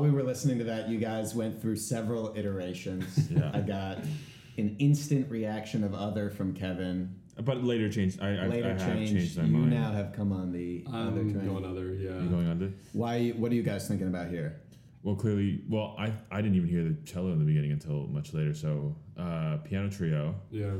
While 0.00 0.08
we 0.08 0.16
were 0.16 0.22
listening 0.22 0.56
to 0.56 0.64
that, 0.64 0.88
you 0.88 0.96
guys 0.98 1.34
went 1.34 1.60
through 1.60 1.76
several 1.76 2.34
iterations. 2.34 3.30
Yeah. 3.30 3.50
I 3.52 3.60
got 3.60 3.98
an 4.56 4.76
instant 4.78 5.30
reaction 5.30 5.84
of 5.84 5.92
other 5.92 6.30
from 6.30 6.54
Kevin. 6.54 7.14
But 7.38 7.62
later 7.64 7.90
changed. 7.90 8.18
I, 8.22 8.36
I, 8.36 8.46
Later 8.46 8.68
I 8.68 8.82
have 8.82 8.94
changed. 8.96 9.12
changed 9.12 9.36
my 9.36 9.44
you 9.44 9.50
mind. 9.50 9.70
now 9.70 9.92
have 9.92 10.14
come 10.14 10.32
on 10.32 10.52
the 10.52 10.84
other 10.88 11.20
I'm 11.20 11.32
train. 11.34 11.46
going 11.46 11.66
other. 11.66 11.92
Yeah. 11.92 12.18
You 12.18 12.28
going 12.30 12.48
under? 12.48 12.72
Why? 12.94 13.28
What 13.36 13.52
are 13.52 13.54
you 13.54 13.62
guys 13.62 13.86
thinking 13.88 14.08
about 14.08 14.30
here? 14.30 14.62
Well, 15.02 15.16
clearly, 15.16 15.64
well, 15.68 15.94
I, 15.98 16.14
I 16.30 16.40
didn't 16.40 16.56
even 16.56 16.68
hear 16.70 16.82
the 16.82 16.96
cello 17.04 17.32
in 17.32 17.38
the 17.38 17.44
beginning 17.44 17.72
until 17.72 18.06
much 18.06 18.32
later. 18.32 18.54
So, 18.54 18.96
uh, 19.18 19.58
piano 19.64 19.90
trio. 19.90 20.34
Yeah. 20.50 20.72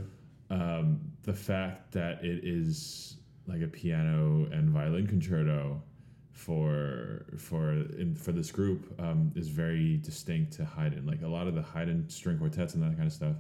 Um, 0.49 0.99
the 1.25 1.35
fact 1.35 1.93
that 1.93 2.25
it 2.25 2.41
is 2.43 3.19
like 3.47 3.61
a 3.61 3.69
piano 3.69 4.49
and 4.51 4.71
violin 4.71 5.07
concerto 5.07 5.83
for 6.33 7.25
for 7.37 7.73
in, 7.73 8.15
for 8.15 8.33
this 8.33 8.51
group 8.51 8.95
um, 9.01 9.33
is 9.35 9.49
very 9.49 9.99
distinct 9.99 10.53
to 10.55 10.65
Haydn. 10.65 11.07
Like 11.07 11.23
a 11.23 11.29
lot 11.29 11.47
of 11.47 11.55
the 11.55 11.63
Haydn 11.63 12.09
string 12.09 12.39
quartets 12.39 12.75
and 12.75 12.83
that 12.83 12.97
kind 12.97 13.07
of 13.07 13.13
stuff, 13.13 13.37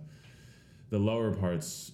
the 0.90 0.98
lower 0.98 1.32
parts. 1.32 1.92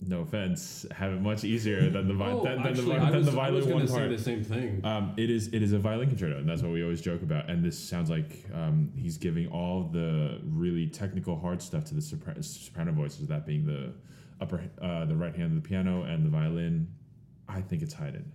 No 0.00 0.20
offense, 0.20 0.86
have 0.92 1.12
it 1.12 1.20
much 1.20 1.42
easier 1.42 1.90
than 1.90 2.06
the 2.06 2.14
vi- 2.14 2.26
Oh, 2.30 2.44
than, 2.44 2.62
than 2.62 2.66
actually, 2.68 2.84
the, 2.84 3.04
than 3.06 3.16
was, 3.16 3.26
the 3.26 3.32
violin 3.32 3.68
one 3.68 3.88
part. 3.88 4.08
the 4.10 4.16
same 4.16 4.44
thing. 4.44 4.80
Um, 4.84 5.12
it 5.16 5.28
is 5.28 5.48
it 5.48 5.60
is 5.60 5.72
a 5.72 5.78
violin 5.80 6.08
concerto, 6.08 6.38
and 6.38 6.48
that's 6.48 6.62
what 6.62 6.70
we 6.70 6.84
always 6.84 7.00
joke 7.00 7.22
about. 7.22 7.50
And 7.50 7.64
this 7.64 7.76
sounds 7.76 8.08
like 8.08 8.44
um, 8.54 8.92
he's 8.94 9.16
giving 9.16 9.48
all 9.48 9.82
the 9.92 10.38
really 10.44 10.86
technical 10.86 11.36
hard 11.36 11.60
stuff 11.60 11.84
to 11.86 11.94
the 11.94 12.00
sopra- 12.00 12.44
soprano 12.44 12.92
voices, 12.92 13.26
that 13.26 13.44
being 13.44 13.66
the 13.66 13.92
upper 14.40 14.62
uh, 14.80 15.04
the 15.04 15.16
right 15.16 15.34
hand 15.34 15.56
of 15.56 15.60
the 15.60 15.68
piano 15.68 16.04
and 16.04 16.24
the 16.24 16.30
violin. 16.30 16.86
I 17.48 17.60
think 17.60 17.82
it's 17.82 17.94
Haydn. 17.94 18.30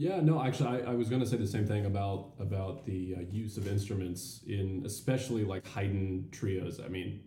Yeah, 0.00 0.20
no, 0.22 0.42
actually, 0.42 0.82
I, 0.82 0.92
I 0.92 0.94
was 0.94 1.10
going 1.10 1.20
to 1.20 1.28
say 1.28 1.36
the 1.36 1.46
same 1.46 1.66
thing 1.66 1.84
about 1.84 2.30
about 2.38 2.86
the 2.86 3.16
uh, 3.18 3.20
use 3.30 3.58
of 3.58 3.68
instruments 3.68 4.40
in 4.46 4.82
especially 4.86 5.44
like 5.44 5.66
Haydn 5.66 6.30
trios. 6.32 6.80
I 6.80 6.88
mean, 6.88 7.20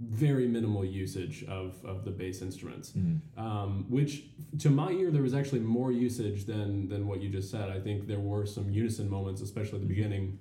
very 0.00 0.48
minimal 0.48 0.84
usage 0.84 1.44
of, 1.44 1.76
of 1.84 2.04
the 2.04 2.10
bass 2.10 2.42
instruments, 2.42 2.90
um, 3.36 3.86
which 3.88 4.24
to 4.58 4.70
my 4.70 4.90
ear 4.90 5.12
there 5.12 5.22
was 5.22 5.34
actually 5.34 5.60
more 5.60 5.92
usage 5.92 6.46
than 6.46 6.88
than 6.88 7.06
what 7.06 7.22
you 7.22 7.28
just 7.28 7.48
said. 7.48 7.70
I 7.70 7.78
think 7.78 8.08
there 8.08 8.18
were 8.18 8.44
some 8.44 8.68
unison 8.70 9.08
moments, 9.08 9.40
especially 9.40 9.76
at 9.76 9.82
the 9.82 9.94
beginning, 9.94 10.40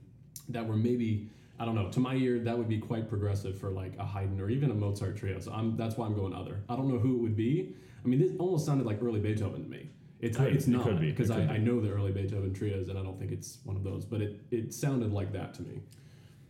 that 0.50 0.66
were 0.68 0.76
maybe. 0.76 1.30
I 1.60 1.66
don't 1.66 1.76
know. 1.76 1.92
To 1.92 2.00
my 2.00 2.16
ear, 2.16 2.40
that 2.40 2.58
would 2.58 2.68
be 2.68 2.80
quite 2.80 3.08
progressive 3.08 3.60
for 3.60 3.70
like 3.70 3.94
a 4.00 4.06
Haydn 4.06 4.42
or 4.42 4.50
even 4.50 4.72
a 4.72 4.74
Mozart 4.74 5.18
trio. 5.18 5.40
So 5.40 5.54
I'm, 5.54 5.78
that's 5.78 5.98
why 5.98 6.08
I'm 6.08 6.16
going 6.16 6.34
other. 6.34 6.64
I 6.68 6.76
don't 6.76 6.90
know 6.90 6.98
who 6.98 7.16
it 7.18 7.22
would 7.22 7.38
be. 7.38 7.76
I 8.04 8.08
mean, 8.08 8.20
this 8.20 8.32
almost 8.40 8.66
sounded 8.66 8.88
like 8.88 9.04
early 9.04 9.20
Beethoven 9.20 9.64
to 9.64 9.70
me. 9.70 9.92
It's 10.22 10.38
Could- 10.38 10.56
it's 10.56 10.68
not 10.68 10.84
could 10.84 11.00
be, 11.00 11.10
it 11.10 11.12
because 11.12 11.30
I, 11.32 11.42
be. 11.42 11.54
I 11.54 11.58
know 11.58 11.80
the 11.82 11.90
early 11.92 12.12
Beethoven 12.12 12.54
trios 12.54 12.90
and 12.90 12.98
I 12.98 13.04
don't 13.04 13.20
think 13.20 13.32
it's 13.32 13.60
one 13.64 13.76
of 13.76 13.84
those, 13.84 14.06
but 14.06 14.22
it, 14.22 14.42
it 14.52 14.74
sounded 14.74 15.12
like 15.12 15.32
that 15.34 15.54
to 15.56 15.62
me. 15.64 15.82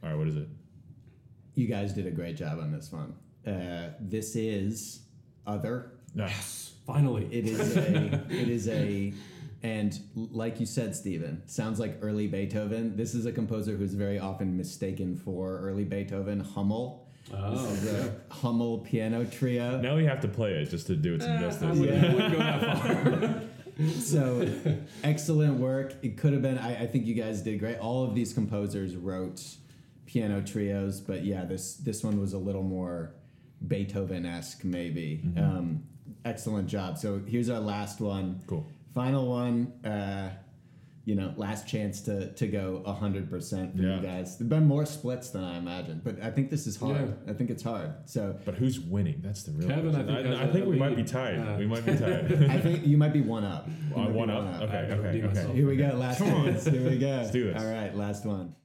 All 0.04 0.10
right, 0.10 0.17
what 0.17 0.28
is 0.28 0.38
it? 0.38 0.47
You 1.56 1.67
guys 1.67 1.93
did 1.93 2.06
a 2.06 2.12
great 2.12 2.38
job 2.38 2.60
on 2.60 2.71
this 2.71 2.91
one. 2.91 3.15
Uh, 3.45 3.93
this 3.99 4.36
is 4.36 5.01
other. 5.47 5.91
Yes, 6.13 6.73
Finally, 6.86 7.28
It 7.32 7.47
is 7.47 7.75
a. 7.78 8.13
it 8.30 8.47
is 8.49 8.67
a. 8.69 9.13
And 9.63 9.99
like 10.15 10.60
you 10.60 10.65
said, 10.67 10.95
Stephen, 10.95 11.41
sounds 11.47 11.80
like 11.80 11.97
early 12.01 12.28
Beethoven. 12.28 12.95
This 12.95 13.15
is 13.15 13.25
a 13.25 13.32
composer 13.32 13.75
who's 13.75 13.95
very 13.95 14.19
often 14.19 14.56
mistaken 14.56 15.15
for 15.15 15.58
early 15.60 15.84
Beethoven. 15.84 16.39
Hummel. 16.39 17.08
oh, 17.34 17.51
This 17.51 17.84
is 17.84 17.89
okay. 17.95 18.15
a 18.30 18.34
Hummel 18.34 18.78
piano 18.80 19.25
trio. 19.25 19.82
Now 19.82 19.95
we 19.95 20.06
have 20.06 20.21
to 20.21 20.28
play 20.28 20.51
it 20.54 20.69
just 20.69 20.86
to 20.88 20.95
do 20.95 21.15
it 21.15 21.23
some 21.23 21.32
I 21.32 21.39
justice. 21.39 21.80
wouldn't, 21.80 22.06
I 22.06 22.13
wouldn't 22.13 22.34
go 22.34 22.38
that 22.39 22.78
far. 23.21 23.41
so 23.99 24.47
excellent 25.03 25.59
work. 25.59 25.95
It 26.01 26.17
could 26.17 26.33
have 26.33 26.41
been. 26.41 26.57
I, 26.57 26.83
I 26.83 26.88
think 26.88 27.05
you 27.05 27.13
guys 27.13 27.41
did 27.41 27.59
great. 27.59 27.77
All 27.77 28.03
of 28.03 28.15
these 28.15 28.33
composers 28.33 28.95
wrote 28.95 29.43
piano 30.05 30.41
trios, 30.41 31.01
but 31.01 31.23
yeah, 31.23 31.45
this 31.45 31.75
this 31.75 32.03
one 32.03 32.19
was 32.19 32.33
a 32.33 32.38
little 32.38 32.63
more 32.63 33.13
Beethoven 33.67 34.25
esque, 34.25 34.63
maybe. 34.63 35.21
Um, 35.38 35.83
excellent 36.23 36.67
job. 36.67 36.97
So 36.97 37.21
here's 37.25 37.49
our 37.49 37.59
last 37.59 37.99
one. 37.99 38.41
Cool. 38.47 38.65
Final 38.93 39.27
one. 39.27 39.73
Uh, 39.83 40.29
you 41.06 41.13
know, 41.15 41.34
last 41.38 41.68
chance 41.68 42.02
to 42.02 42.32
to 42.34 42.48
go 42.48 42.84
hundred 42.84 43.30
percent 43.30 43.76
for 43.76 43.84
Yeah. 43.84 43.98
you 43.98 44.02
guys. 44.02 44.38
There've 44.38 44.50
been 44.50 44.65
more 44.65 44.86
splits 44.86 45.30
than 45.30 45.44
I 45.44 45.58
imagined, 45.58 46.04
but 46.04 46.22
I 46.22 46.32
think 46.32 46.50
this 46.50 46.65
is 46.65 46.76
hard. 46.78 47.15
Yeah. 47.26 47.32
I 47.32 47.34
think 47.34 47.50
it's 47.52 47.62
hard. 47.63 47.94
So 48.06 48.36
But 48.44 48.56
who's 48.56 48.80
winning? 48.80 49.22
That's 49.24 49.44
the 49.44 49.52
real 49.52 49.68
Kevin, 49.70 49.96
I 49.96 50.04
think, 50.04 50.26
has 50.28 50.39
I, 50.39 50.44
a- 50.46 50.52
think 50.52 50.65
a 50.65 50.70
we 50.70 50.78
might 50.80 50.96
be 50.96 51.04
tied. 51.04 51.36
Yeah. 51.36 51.58
We 51.58 51.68
might 51.68 51.86
be 51.86 51.96
tied. 51.98 52.34
I 52.50 52.60
think 52.60 52.86
you 52.88 52.98
might 52.98 53.13
be 53.13 53.22
one 53.22 53.44
up. 53.44 53.68
Uh, 53.96 54.00
might 54.00 54.08
be 54.08 54.13
one 54.13 54.30
up. 54.32 54.62
Okay. 54.63 54.78
I 54.78 54.82
Okay. 54.96 55.24
Okay. 55.24 55.54
Here 55.54 55.68
we 55.68 55.76
go. 55.78 55.89
Last 55.96 56.18
Come 56.18 56.34
on. 56.34 56.46
chance. 56.46 56.65
Here 56.65 56.89
we 56.89 56.98
go. 56.98 57.08
Let's 57.08 57.32
do 57.32 57.54
this. 57.54 57.62
All 57.62 57.70
right, 57.70 57.96
last 57.96 58.26
one. 58.26 58.56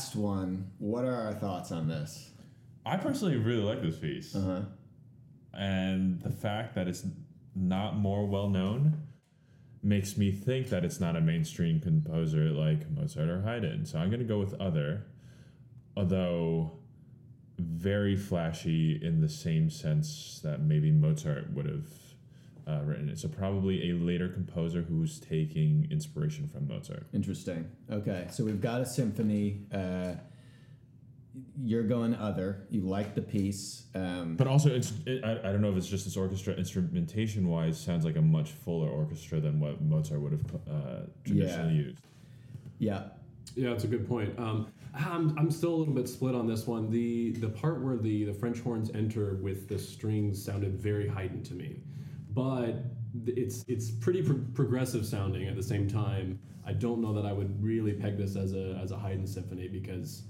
Last 0.00 0.16
one. 0.16 0.70
What 0.78 1.04
are 1.04 1.14
our 1.14 1.34
thoughts 1.34 1.70
on 1.72 1.86
this? 1.86 2.30
I 2.86 2.96
personally 2.96 3.36
really 3.36 3.62
like 3.62 3.82
this 3.82 3.98
piece, 3.98 4.34
Uh 4.34 4.40
huh. 4.40 4.62
and 5.52 6.22
the 6.22 6.30
fact 6.30 6.74
that 6.76 6.88
it's 6.88 7.04
not 7.54 7.96
more 7.96 8.24
well 8.26 8.48
known 8.48 9.02
makes 9.82 10.16
me 10.16 10.30
think 10.32 10.70
that 10.70 10.84
it's 10.86 11.00
not 11.00 11.16
a 11.16 11.20
mainstream 11.20 11.80
composer 11.80 12.48
like 12.50 12.90
Mozart 12.90 13.28
or 13.28 13.42
Haydn. 13.42 13.84
So 13.84 13.98
I'm 13.98 14.10
gonna 14.10 14.24
go 14.24 14.38
with 14.38 14.58
other, 14.58 15.04
although 15.96 16.78
very 17.58 18.16
flashy 18.16 18.98
in 19.02 19.20
the 19.20 19.28
same 19.28 19.68
sense 19.68 20.40
that 20.42 20.62
maybe 20.62 20.90
Mozart 20.90 21.52
would 21.52 21.66
have 21.66 21.88
uh, 22.70 22.80
written 22.84 23.08
it. 23.08 23.18
So 23.18 23.28
probably 23.28 23.90
a 23.90 23.94
later 23.94 24.28
composer 24.28 24.82
who's 24.82 25.18
taking 25.20 25.88
inspiration 25.90 26.46
from 26.48 26.68
Mozart. 26.68 27.06
Interesting. 27.12 27.68
Okay. 27.90 28.26
So 28.30 28.44
we've 28.44 28.60
got 28.60 28.80
a 28.80 28.86
symphony. 28.86 29.62
Uh, 29.72 30.12
you're 31.62 31.84
going 31.84 32.14
other. 32.14 32.66
You 32.70 32.82
like 32.82 33.14
the 33.14 33.22
piece. 33.22 33.84
Um, 33.94 34.36
But 34.36 34.46
also, 34.46 34.68
it's 34.74 34.92
it, 35.06 35.24
I, 35.24 35.32
I 35.38 35.52
don't 35.52 35.60
know 35.60 35.70
if 35.70 35.76
it's 35.76 35.86
just 35.86 36.04
this 36.04 36.16
orchestra 36.16 36.54
instrumentation 36.54 37.48
wise 37.48 37.78
sounds 37.80 38.04
like 38.04 38.16
a 38.16 38.22
much 38.22 38.50
fuller 38.50 38.88
orchestra 38.88 39.40
than 39.40 39.60
what 39.60 39.80
Mozart 39.80 40.20
would 40.20 40.32
have 40.32 40.54
uh, 40.68 41.00
traditionally 41.24 41.74
Yeah. 41.76 41.82
used. 41.82 41.98
yeah. 42.78 43.02
Yeah, 43.56 43.70
it's 43.70 43.82
a 43.84 43.88
good 43.88 44.06
point. 44.06 44.38
Um, 44.38 44.68
I'm, 44.94 45.36
I'm 45.38 45.50
still 45.50 45.74
a 45.74 45.78
little 45.78 45.94
bit 45.94 46.08
split 46.08 46.34
on 46.36 46.46
this 46.46 46.66
one. 46.68 46.88
The 46.90 47.32
the 47.32 47.48
part 47.48 47.82
where 47.82 47.96
the, 47.96 48.24
the 48.24 48.34
French 48.34 48.60
horns 48.60 48.90
enter 48.94 49.38
with 49.42 49.68
the 49.68 49.78
strings 49.78 50.40
sounded 50.44 50.74
very 50.80 51.08
heightened 51.08 51.44
to 51.46 51.54
me, 51.54 51.80
but 52.34 52.84
it's 53.26 53.64
it's 53.68 53.90
pretty 53.90 54.22
pro- 54.22 54.44
progressive 54.54 55.04
sounding 55.06 55.48
at 55.48 55.56
the 55.56 55.62
same 55.62 55.88
time. 55.88 56.38
I 56.66 56.72
don't 56.72 57.00
know 57.00 57.12
that 57.14 57.26
I 57.26 57.32
would 57.32 57.62
really 57.62 57.92
peg 57.92 58.16
this 58.16 58.36
as 58.36 58.54
a 58.54 58.78
as 58.82 58.92
a 58.92 58.96
Haydn 58.98 59.26
symphony 59.26 59.68
because, 59.68 60.22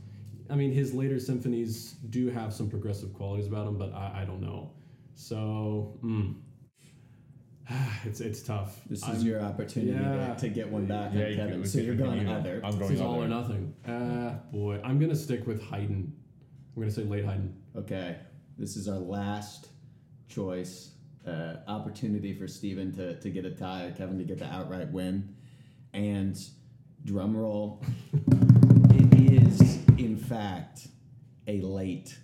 I 0.49 0.55
mean, 0.55 0.73
his 0.73 0.95
later 0.95 1.19
symphonies 1.21 1.93
do 2.11 2.29
have 2.31 2.53
some 2.55 2.71
progressive 2.71 3.13
qualities 3.13 3.47
about 3.47 3.67
them, 3.67 3.77
but 3.79 3.93
I, 3.93 4.23
I 4.23 4.25
don't 4.25 4.41
know. 4.41 4.73
So, 5.15 5.99
mm, 6.03 6.35
it's 8.05 8.21
it's 8.21 8.43
tough. 8.43 8.81
This 8.89 9.01
is 9.03 9.09
I'm- 9.09 9.21
your 9.21 9.43
opportunity 9.43 9.93
Yeah. 9.93 10.35
to, 10.35 10.41
to 10.41 10.49
get 10.49 10.71
one 10.71 10.87
back 10.87 11.13
Yeah, 11.13 11.27
on 11.27 11.35
Kevin. 11.37 11.67
so 11.67 11.79
you're 11.81 11.95
going 11.95 12.21
you 12.21 12.25
know, 12.27 12.35
other. 12.35 12.61
I'm 12.65 12.73
This 12.73 12.81
going 12.81 12.93
is 12.95 13.01
all 13.01 13.23
or 13.23 13.29
nothing. 13.29 13.75
Ah, 13.87 14.37
boy, 14.53 14.81
I'm 14.83 14.99
gonna 14.99 15.15
stick 15.17 15.47
with 15.47 15.63
Haydn. 15.63 16.13
I'm 16.77 16.83
gonna 16.83 16.91
say 16.91 17.03
late 17.05 17.25
Haydn. 17.25 17.55
Okay. 17.77 18.17
This 18.57 18.77
is 18.77 18.89
our 18.89 18.99
last 18.99 19.69
choice. 20.29 20.93
Uh, 21.27 21.57
opportunity 21.69 22.33
for 22.33 22.49
Stephen 22.49 22.93
to, 22.93 23.15
to 23.21 23.29
get 23.31 23.45
a 23.45 23.51
tie, 23.51 23.93
Kevin 23.97 24.17
to 24.19 24.25
get 24.25 24.39
the 24.39 24.47
outright 24.47 24.91
win. 24.91 25.35
And 25.93 26.39
drum 27.05 27.37
roll. 27.37 27.83
it 28.91 29.33
is, 29.33 29.79
in 29.99 30.17
fact, 30.17 30.89
a 31.47 31.61
late 31.61 32.17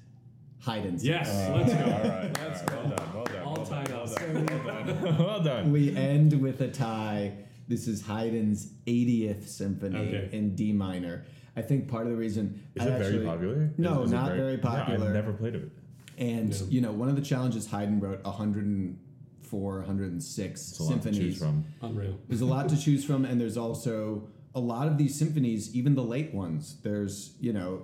Haydn. 0.61 0.99
Yes, 1.01 1.31
symphony. 1.31 1.59
let's 1.65 1.75
go. 1.75 1.85
All 1.85 1.99
right, 2.09 2.39
Let's 2.43 2.61
all 2.63 2.67
right, 2.67 2.89
well 2.89 2.97
done, 2.97 3.15
well 3.15 3.25
done, 3.25 3.43
All 3.43 3.55
well 3.57 3.67
tied 3.67 3.93
up. 3.93 4.09
well 4.21 4.45
done, 4.45 4.65
well 4.65 4.85
done. 4.85 5.19
well 5.19 5.43
done. 5.43 5.73
We 5.73 5.95
end 5.97 6.41
with 6.41 6.61
a 6.63 6.69
tie. 6.69 7.33
This 7.69 7.87
is 7.89 8.01
Haydn's 8.07 8.73
80th 8.87 9.47
symphony 9.47 9.99
Okay. 9.99 10.29
in 10.33 10.55
D 10.55 10.73
minor. 10.73 11.25
I 11.55 11.63
think 11.63 11.89
part 11.89 12.05
of 12.07 12.11
the 12.13 12.17
reason 12.19 12.63
Is 12.75 12.83
I 12.83 12.87
it 12.89 12.93
actually- 12.93 13.13
very 13.19 13.25
popular? 13.27 13.71
No, 13.77 14.01
Is- 14.03 14.07
is 14.07 14.13
not 14.13 14.33
very 14.33 14.57
popular. 14.59 14.99
Yeah, 15.01 15.05
I've 15.07 15.15
never 15.15 15.33
played 15.33 15.55
it. 15.57 15.71
And 16.19 16.51
Yeah. 16.51 16.61
you 16.69 16.81
know, 16.81 16.93
one 16.93 17.09
of 17.09 17.17
the 17.17 17.23
challenges 17.23 17.67
Haydn 17.67 18.01
wrote 18.01 18.25
104, 18.25 19.79
106 19.81 20.71
It's 20.71 20.79
a 20.79 20.83
lot 20.83 20.89
to 20.89 20.93
symphonies. 21.03 21.19
choose 21.19 21.39
from. 21.39 21.65
Unreal. 21.83 22.19
There's 22.29 22.41
a 22.41 22.47
lot 22.47 22.69
to 22.71 22.77
choose 22.77 23.05
from, 23.05 23.25
and 23.25 23.41
there's 23.41 23.57
also 23.57 24.29
a 24.55 24.61
lot 24.61 24.89
of 24.89 24.97
these 24.97 25.15
symphonies, 25.15 25.75
even 25.77 25.95
the 25.95 26.03
late 26.03 26.33
ones. 26.33 26.77
There's 26.83 27.35
you 27.41 27.53
know, 27.53 27.83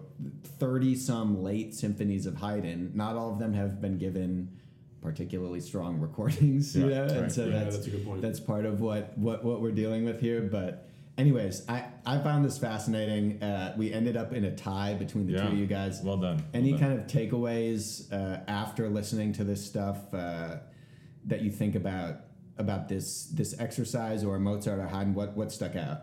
30 0.58 0.94
some 0.94 1.42
late 1.42 1.74
symphonies 1.74 2.24
of 2.26 2.36
Haydn. 2.36 2.92
Not 2.94 3.16
all 3.16 3.32
of 3.32 3.38
them 3.38 3.52
have 3.52 3.80
been 3.80 3.98
given 3.98 4.48
particularly 5.02 5.60
strong 5.60 6.00
recordings, 6.06 6.74
you 6.76 6.88
Yeah, 6.88 7.06
know, 7.06 7.12
and 7.12 7.20
right. 7.22 7.32
so 7.32 7.44
Yeah, 7.46 7.64
that's 7.64 7.76
that's 7.76 7.86
a 7.88 7.90
good 7.90 8.04
point. 8.06 8.22
that's 8.22 8.40
part 8.40 8.64
of 8.64 8.80
what 8.80 9.16
what 9.18 9.44
what 9.44 9.60
we're 9.60 9.72
dealing 9.72 10.04
with 10.04 10.20
here. 10.20 10.40
But 10.40 10.88
anyways, 11.22 11.66
I 11.68 11.84
I 12.04 12.18
found 12.18 12.44
this 12.44 12.58
fascinating. 12.58 13.42
Uh, 13.42 13.74
we 13.78 13.92
ended 13.92 14.16
up 14.16 14.32
in 14.32 14.44
a 14.44 14.54
tie 14.54 14.94
between 14.94 15.26
the 15.26 15.34
Yeah. 15.34 15.42
two 15.46 15.52
of 15.52 15.58
you 15.58 15.66
guys. 15.66 16.02
Well 16.02 16.16
done. 16.18 16.42
Any 16.52 16.72
well 16.72 16.80
done. 16.80 16.88
kind 16.90 17.00
of 17.00 17.06
takeaways 17.06 18.12
uh, 18.12 18.40
after 18.48 18.88
listening 18.90 19.32
to 19.34 19.44
this 19.44 19.64
stuff 19.64 20.12
uh, 20.12 20.56
that 21.26 21.40
you 21.42 21.50
think 21.50 21.74
about 21.76 22.16
about 22.58 22.88
this 22.88 23.26
this 23.26 23.58
exercise 23.58 24.24
or 24.24 24.38
Mozart 24.38 24.78
or 24.80 24.86
Haydn? 24.88 25.14
What 25.14 25.36
what 25.36 25.52
stuck 25.52 25.76
out? 25.76 26.02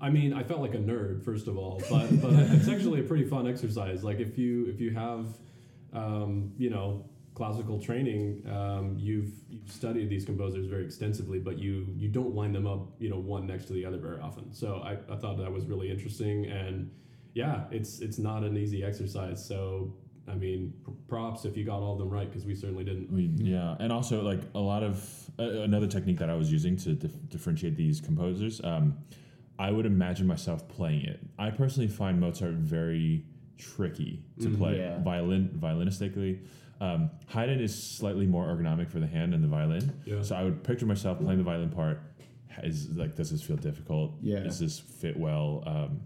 I 0.00 0.08
mean, 0.08 0.32
I 0.32 0.42
felt 0.44 0.60
like 0.60 0.74
a 0.74 0.78
nerd 0.78 1.22
first 1.24 1.46
of 1.48 1.58
all, 1.58 1.82
but 1.90 2.08
but 2.22 2.32
it's 2.56 2.68
actually 2.68 3.00
a 3.00 3.04
pretty 3.04 3.24
fun 3.24 3.46
exercise. 3.48 4.02
Like 4.04 4.20
if 4.20 4.38
you 4.38 4.66
if 4.66 4.80
you 4.80 4.92
have, 4.92 5.26
um, 5.92 6.52
you 6.56 6.70
know, 6.70 7.04
classical 7.40 7.80
training, 7.80 8.42
um, 8.52 8.96
you've 8.98 9.32
you've 9.48 9.72
studied 9.72 10.10
these 10.10 10.26
composers 10.26 10.66
very 10.66 10.84
extensively, 10.84 11.38
but 11.38 11.58
you 11.58 11.86
you 11.96 12.06
don't 12.06 12.34
line 12.34 12.52
them 12.52 12.66
up, 12.66 12.90
you 12.98 13.08
know, 13.08 13.16
one 13.16 13.46
next 13.46 13.64
to 13.64 13.72
the 13.72 13.82
other 13.82 13.96
very 13.96 14.20
often. 14.20 14.52
So 14.52 14.82
I, 14.84 14.98
I 15.10 15.16
thought 15.16 15.38
that 15.38 15.50
was 15.50 15.64
really 15.64 15.90
interesting, 15.90 16.44
and 16.44 16.90
yeah, 17.32 17.64
it's 17.70 18.00
it's 18.00 18.18
not 18.18 18.44
an 18.44 18.58
easy 18.58 18.84
exercise. 18.84 19.42
So 19.42 19.94
I 20.28 20.34
mean, 20.34 20.74
pr- 20.84 20.90
props 21.08 21.46
if 21.46 21.56
you 21.56 21.64
got 21.64 21.80
all 21.80 21.94
of 21.94 21.98
them 21.98 22.10
right, 22.10 22.28
because 22.28 22.44
we 22.44 22.54
certainly 22.54 22.84
didn't. 22.84 23.10
We, 23.10 23.30
yeah, 23.36 23.74
and 23.80 23.90
also 23.90 24.20
like 24.20 24.42
a 24.54 24.60
lot 24.60 24.82
of 24.82 25.02
uh, 25.38 25.62
another 25.62 25.86
technique 25.86 26.18
that 26.18 26.28
I 26.28 26.34
was 26.34 26.52
using 26.52 26.76
to 26.76 26.92
dif- 26.92 27.30
differentiate 27.30 27.74
these 27.74 28.02
composers. 28.02 28.60
Um, 28.62 28.98
I 29.58 29.70
would 29.70 29.86
imagine 29.86 30.26
myself 30.26 30.68
playing 30.68 31.06
it. 31.06 31.20
I 31.38 31.48
personally 31.50 31.88
find 31.88 32.20
Mozart 32.20 32.52
very 32.52 33.24
tricky 33.60 34.22
to 34.40 34.48
Mhm. 34.48 34.56
play 34.58 34.78
Yeah. 34.78 35.02
violin 35.02 35.48
violinistically. 35.60 36.38
Um, 36.80 37.10
Haydn 37.28 37.60
is 37.60 37.74
slightly 37.74 38.26
more 38.26 38.46
ergonomic 38.46 38.88
for 38.88 39.00
the 39.00 39.06
hand 39.06 39.34
and 39.34 39.44
the 39.44 39.48
violin. 39.48 39.92
Yeah. 40.06 40.22
So 40.22 40.34
I 40.34 40.44
would 40.44 40.64
picture 40.64 40.86
myself 40.86 41.18
playing 41.20 41.38
the 41.38 41.44
violin 41.44 41.68
part. 41.70 42.00
Is 42.64 42.96
like, 42.96 43.14
does 43.16 43.30
this 43.30 43.42
feel 43.42 43.56
difficult? 43.56 44.14
Yeah. 44.22 44.40
Does 44.40 44.58
this 44.58 44.78
fit 44.78 45.16
well? 45.18 45.62
Um, 45.66 46.00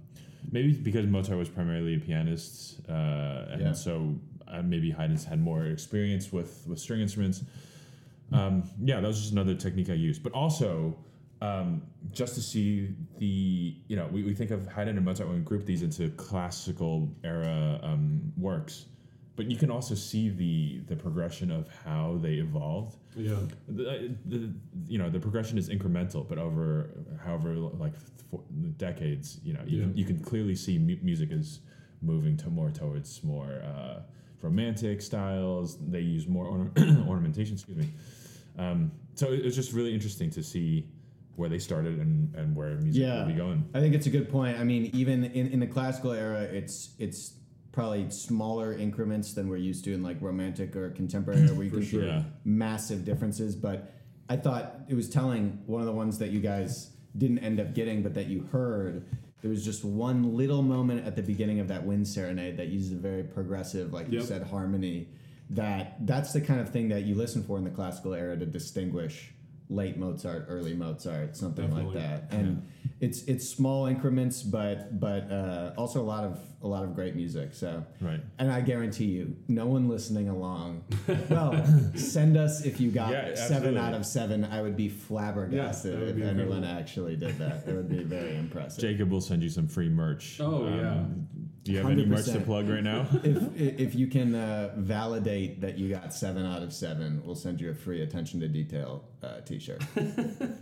maybe 0.51 0.73
because 0.73 1.07
Mozart 1.07 1.39
was 1.39 1.49
primarily 1.49 1.95
a 1.95 1.99
pianist, 2.01 2.81
uh, 2.89 3.47
and 3.53 3.61
Yeah. 3.63 3.73
so 3.73 4.19
uh, 4.47 4.63
maybe 4.63 4.91
Haydn's 4.91 5.25
had 5.25 5.41
more 5.41 5.67
experience 5.67 6.33
with 6.33 6.67
with 6.69 6.79
string 6.79 7.01
instruments. 7.01 7.45
Um, 8.33 8.65
yeah, 8.83 9.01
that 9.01 9.07
was 9.07 9.21
just 9.21 9.33
another 9.33 9.55
technique 9.55 9.91
I 9.91 9.95
used. 9.95 10.23
But 10.23 10.33
also, 10.33 10.97
um, 11.45 11.83
just 12.13 12.35
to 12.37 12.41
see 12.43 12.95
the, 13.19 13.77
you 13.89 13.97
know, 13.97 14.09
we, 14.11 14.23
we 14.23 14.35
think 14.35 14.51
of 14.51 14.67
Haydn 14.67 14.97
and 14.97 15.05
Mozart 15.05 15.29
when 15.29 15.39
we 15.39 15.45
group 15.45 15.67
these 15.67 15.83
into 15.83 16.09
classical 16.11 17.09
era 17.23 17.81
um, 17.83 18.33
works, 18.37 18.87
but 19.37 19.51
you 19.51 19.57
can 19.57 19.71
also 19.71 19.95
see 19.95 20.29
the 20.29 20.81
the 20.87 20.95
progression 20.95 21.51
of 21.51 21.69
how 21.85 22.19
they 22.23 22.35
evolved. 22.35 22.97
Yeah. 23.17 23.35
The, 23.69 24.15
the, 24.27 24.53
you 24.87 24.99
know, 24.99 25.11
the 25.11 25.19
progression 25.19 25.59
is 25.59 25.69
incremental, 25.69 26.27
but 26.27 26.39
over 26.39 26.91
however 27.25 27.55
like 27.57 27.95
four, 28.31 28.43
decades, 28.77 29.41
you 29.43 29.53
know, 29.53 29.61
you, 29.67 29.81
can, 29.81 29.97
you 29.97 30.05
can 30.05 30.21
clearly 30.21 30.55
see 30.55 30.79
mu- 30.79 30.99
music 31.03 31.31
is 31.33 31.61
moving 32.01 32.37
to 32.39 32.49
more 32.49 32.71
towards 32.71 33.25
more 33.25 33.61
uh, 33.65 34.01
romantic 34.41 35.03
styles. 35.03 35.79
They 35.81 36.01
use 36.01 36.29
more 36.29 36.47
orna- 36.47 37.05
ornamentation. 37.09 37.55
Excuse 37.55 37.77
me. 37.77 37.89
Um, 38.57 38.93
so 39.15 39.33
it, 39.33 39.45
it's 39.45 39.57
just 39.57 39.73
really 39.73 39.93
interesting 39.93 40.31
to 40.31 40.43
see 40.43 40.87
where 41.37 41.49
they 41.49 41.59
started 41.59 41.99
and, 41.99 42.35
and 42.35 42.55
where 42.55 42.71
music 42.77 43.03
Yeah. 43.03 43.21
will 43.21 43.27
be 43.33 43.35
going. 43.35 43.69
I 43.75 43.81
think 43.81 43.95
it's 43.95 44.07
a 44.07 44.11
good 44.11 44.29
point. 44.31 44.59
I 44.59 44.65
mean, 44.65 44.91
even 44.95 45.25
in, 45.25 45.49
in 45.49 45.61
the 45.61 45.67
classical 45.67 46.13
era, 46.13 46.43
it's 46.43 46.95
it's 46.99 47.35
probably 47.73 48.09
smaller 48.11 48.73
increments 48.73 49.33
than 49.35 49.49
we're 49.49 49.57
used 49.57 49.85
to 49.85 49.93
in 49.93 50.03
like 50.03 50.17
romantic 50.23 50.77
or 50.77 50.91
contemporary 50.91 51.45
where 51.49 51.65
you 51.65 51.71
can 51.71 51.83
sure. 51.83 52.03
see 52.03 52.07
Yeah. 52.07 52.23
massive 52.45 53.05
differences. 53.05 53.57
But 53.57 53.93
I 54.29 54.37
thought 54.37 54.77
it 54.89 54.95
was 54.95 55.11
telling 55.11 55.59
one 55.67 55.81
of 55.81 55.87
the 55.87 55.93
ones 55.93 56.19
that 56.19 56.31
you 56.31 56.41
guys 56.41 56.91
didn't 57.19 57.41
end 57.41 57.59
up 57.61 57.75
getting, 57.75 58.03
but 58.03 58.15
that 58.15 58.27
you 58.27 58.43
heard. 58.53 59.05
There 59.43 59.51
was 59.51 59.65
just 59.65 59.85
one 59.85 60.37
little 60.37 60.63
moment 60.63 61.05
at 61.05 61.17
the 61.17 61.23
beginning 61.23 61.61
of 61.61 61.69
that 61.69 61.85
wind 61.85 62.09
serenade 62.09 62.57
that 62.57 62.69
uses 62.69 62.93
a 62.93 62.97
very 62.97 63.25
progressive, 63.25 63.93
like 63.93 64.11
you 64.11 64.23
said, 64.23 64.45
harmony. 64.45 65.09
That 65.51 66.07
that's 66.07 66.33
the 66.33 66.41
kind 66.41 66.61
of 66.61 66.71
thing 66.71 66.89
that 66.89 67.03
you 67.03 67.15
listen 67.15 67.43
for 67.43 67.59
in 67.59 67.65
the 67.65 67.71
classical 67.71 68.15
era 68.15 68.37
to 68.39 68.47
distinguish 68.47 69.34
late 69.71 69.97
Mozart, 69.97 70.47
early 70.49 70.75
Mozart, 70.75 71.37
something 71.37 71.67
Definitely. 71.69 71.95
like 71.95 72.05
that. 72.05 72.33
And 72.37 72.67
it's 73.01 73.25
it's 73.25 73.49
small 73.49 73.87
increments, 73.87 74.43
but 74.43 75.01
but 75.01 75.31
uh, 75.31 75.73
also 75.77 76.01
a 76.01 76.05
lot 76.05 76.25
of 76.25 76.39
a 76.63 76.67
lot 76.67 76.83
of 76.85 76.95
great 76.95 77.15
music. 77.15 77.53
So 77.53 77.85
Right. 78.01 78.21
and 78.39 78.51
I 78.51 78.61
guarantee 78.63 79.07
you, 79.07 79.37
no 79.49 79.67
one 79.67 79.89
listening 79.89 80.29
along. 80.29 80.85
Well, 81.29 81.65
send 81.97 82.37
us 82.37 82.65
if 82.65 82.81
you 82.81 82.91
got 82.91 83.11
Yeah, 83.13 83.35
seven 83.35 83.77
out 83.77 83.93
of 83.95 84.07
seven. 84.07 84.45
I 84.45 84.63
would 84.63 84.77
be 84.77 84.89
flabbergasted 84.89 85.93
Yeah, 85.93 85.99
that 85.99 86.07
would 86.07 86.09
if 86.11 86.17
be 86.17 86.23
anyone 86.41 86.65
actually 86.65 87.17
did 87.17 87.37
that. 87.39 87.65
It 87.67 87.75
would 87.75 87.89
be 87.89 88.03
very 88.03 88.37
impressive. 88.37 88.81
Jacob 88.83 89.11
will 89.11 89.21
send 89.21 89.43
you 89.43 89.49
some 89.51 89.67
free 89.69 89.89
merch. 89.89 90.41
Um, 90.41 90.55
Oh, 90.55 90.69
yeah. 90.69 91.05
Do 91.65 91.73
you 91.73 91.79
have 91.79 91.91
any 91.91 92.05
merch 92.05 92.27
to 92.27 92.41
plug 92.41 92.69
right 92.69 92.83
now? 92.83 93.07
if 93.25 93.59
if 93.59 93.95
you 93.95 94.07
can 94.07 94.35
uh, 94.35 94.75
validate 94.77 95.63
that 95.63 95.79
you 95.79 95.89
got 95.89 96.13
seven 96.13 96.45
out 96.45 96.63
of 96.63 96.73
seven, 96.73 97.23
we'll 97.25 97.35
send 97.35 97.61
you 97.61 97.71
a 97.71 97.75
free 97.75 98.03
attention 98.03 98.41
to 98.41 98.49
detail 98.49 99.05
uh, 99.23 99.41
T-shirt. 99.41 99.83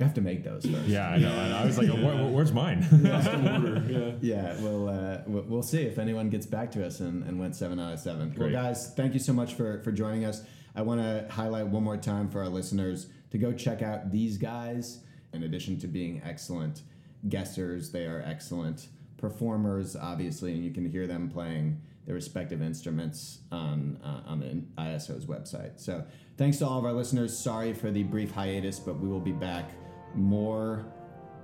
We 0.00 0.04
have 0.04 0.14
to 0.14 0.22
make 0.22 0.44
those 0.44 0.64
first. 0.64 0.88
Yeah, 0.88 1.10
I 1.10 1.18
know. 1.18 1.28
And 1.28 1.52
I 1.52 1.66
was 1.66 1.76
like, 1.76 1.88
where, 1.88 2.26
where's 2.26 2.54
mine? 2.54 2.80
Custom. 3.04 3.86
Yeah. 3.86 4.12
Yeah, 4.22 4.60
we'll, 4.62 4.88
uh, 4.88 5.18
we'll 5.26 5.42
we'll 5.42 5.62
see 5.62 5.82
if 5.82 5.98
anyone 5.98 6.30
gets 6.30 6.46
back 6.46 6.72
to 6.72 6.86
us 6.86 7.00
and, 7.00 7.22
and 7.24 7.38
went 7.38 7.54
seven 7.54 7.78
out 7.78 7.92
of 7.92 7.98
seven. 8.00 8.30
Great. 8.30 8.54
Well, 8.54 8.62
guys, 8.62 8.94
thank 8.94 9.12
you 9.12 9.20
so 9.20 9.34
much 9.34 9.52
for 9.52 9.82
for 9.82 9.92
joining 9.92 10.24
us. 10.24 10.40
I 10.74 10.80
want 10.80 11.02
to 11.02 11.26
highlight 11.30 11.66
one 11.66 11.84
more 11.84 11.98
time 11.98 12.30
for 12.30 12.40
our 12.40 12.48
listeners 12.48 13.08
to 13.32 13.36
go 13.36 13.52
check 13.52 13.82
out 13.82 14.10
these 14.10 14.38
guys. 14.38 15.00
In 15.34 15.42
addition 15.42 15.78
to 15.80 15.86
being 15.86 16.22
excellent 16.24 16.80
guessers, 17.28 17.92
they 17.92 18.06
are 18.06 18.22
excellent 18.24 18.88
performers, 19.20 19.94
obviously, 19.94 20.52
and 20.52 20.64
you 20.64 20.70
can 20.70 20.90
hear 20.90 21.06
them 21.06 21.28
playing 21.28 21.80
their 22.06 22.14
respective 22.14 22.62
instruments 22.62 23.40
on 23.52 23.98
uh, 24.02 24.22
on 24.26 24.40
the 24.40 24.82
ISO's 24.82 25.26
website. 25.26 25.78
So, 25.78 26.04
thanks 26.36 26.58
to 26.58 26.66
all 26.66 26.78
of 26.78 26.84
our 26.84 26.92
listeners. 26.92 27.36
Sorry 27.36 27.72
for 27.72 27.90
the 27.90 28.02
brief 28.02 28.32
hiatus, 28.32 28.80
but 28.80 28.98
we 28.98 29.08
will 29.08 29.20
be 29.20 29.32
back 29.32 29.70
more 30.14 30.86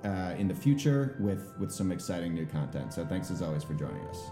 uh, 0.05 0.35
in 0.39 0.49
the 0.49 0.55
future 0.55 1.17
with 1.21 1.53
with 1.59 1.71
some 1.71 1.93
exciting 1.93 2.35
new 2.35 2.47
content. 2.47 2.95
So, 2.95 3.05
thanks 3.05 3.31
as 3.31 3.43
always 3.43 3.63
for 3.63 3.75
joining 3.75 4.05
us. 4.07 4.31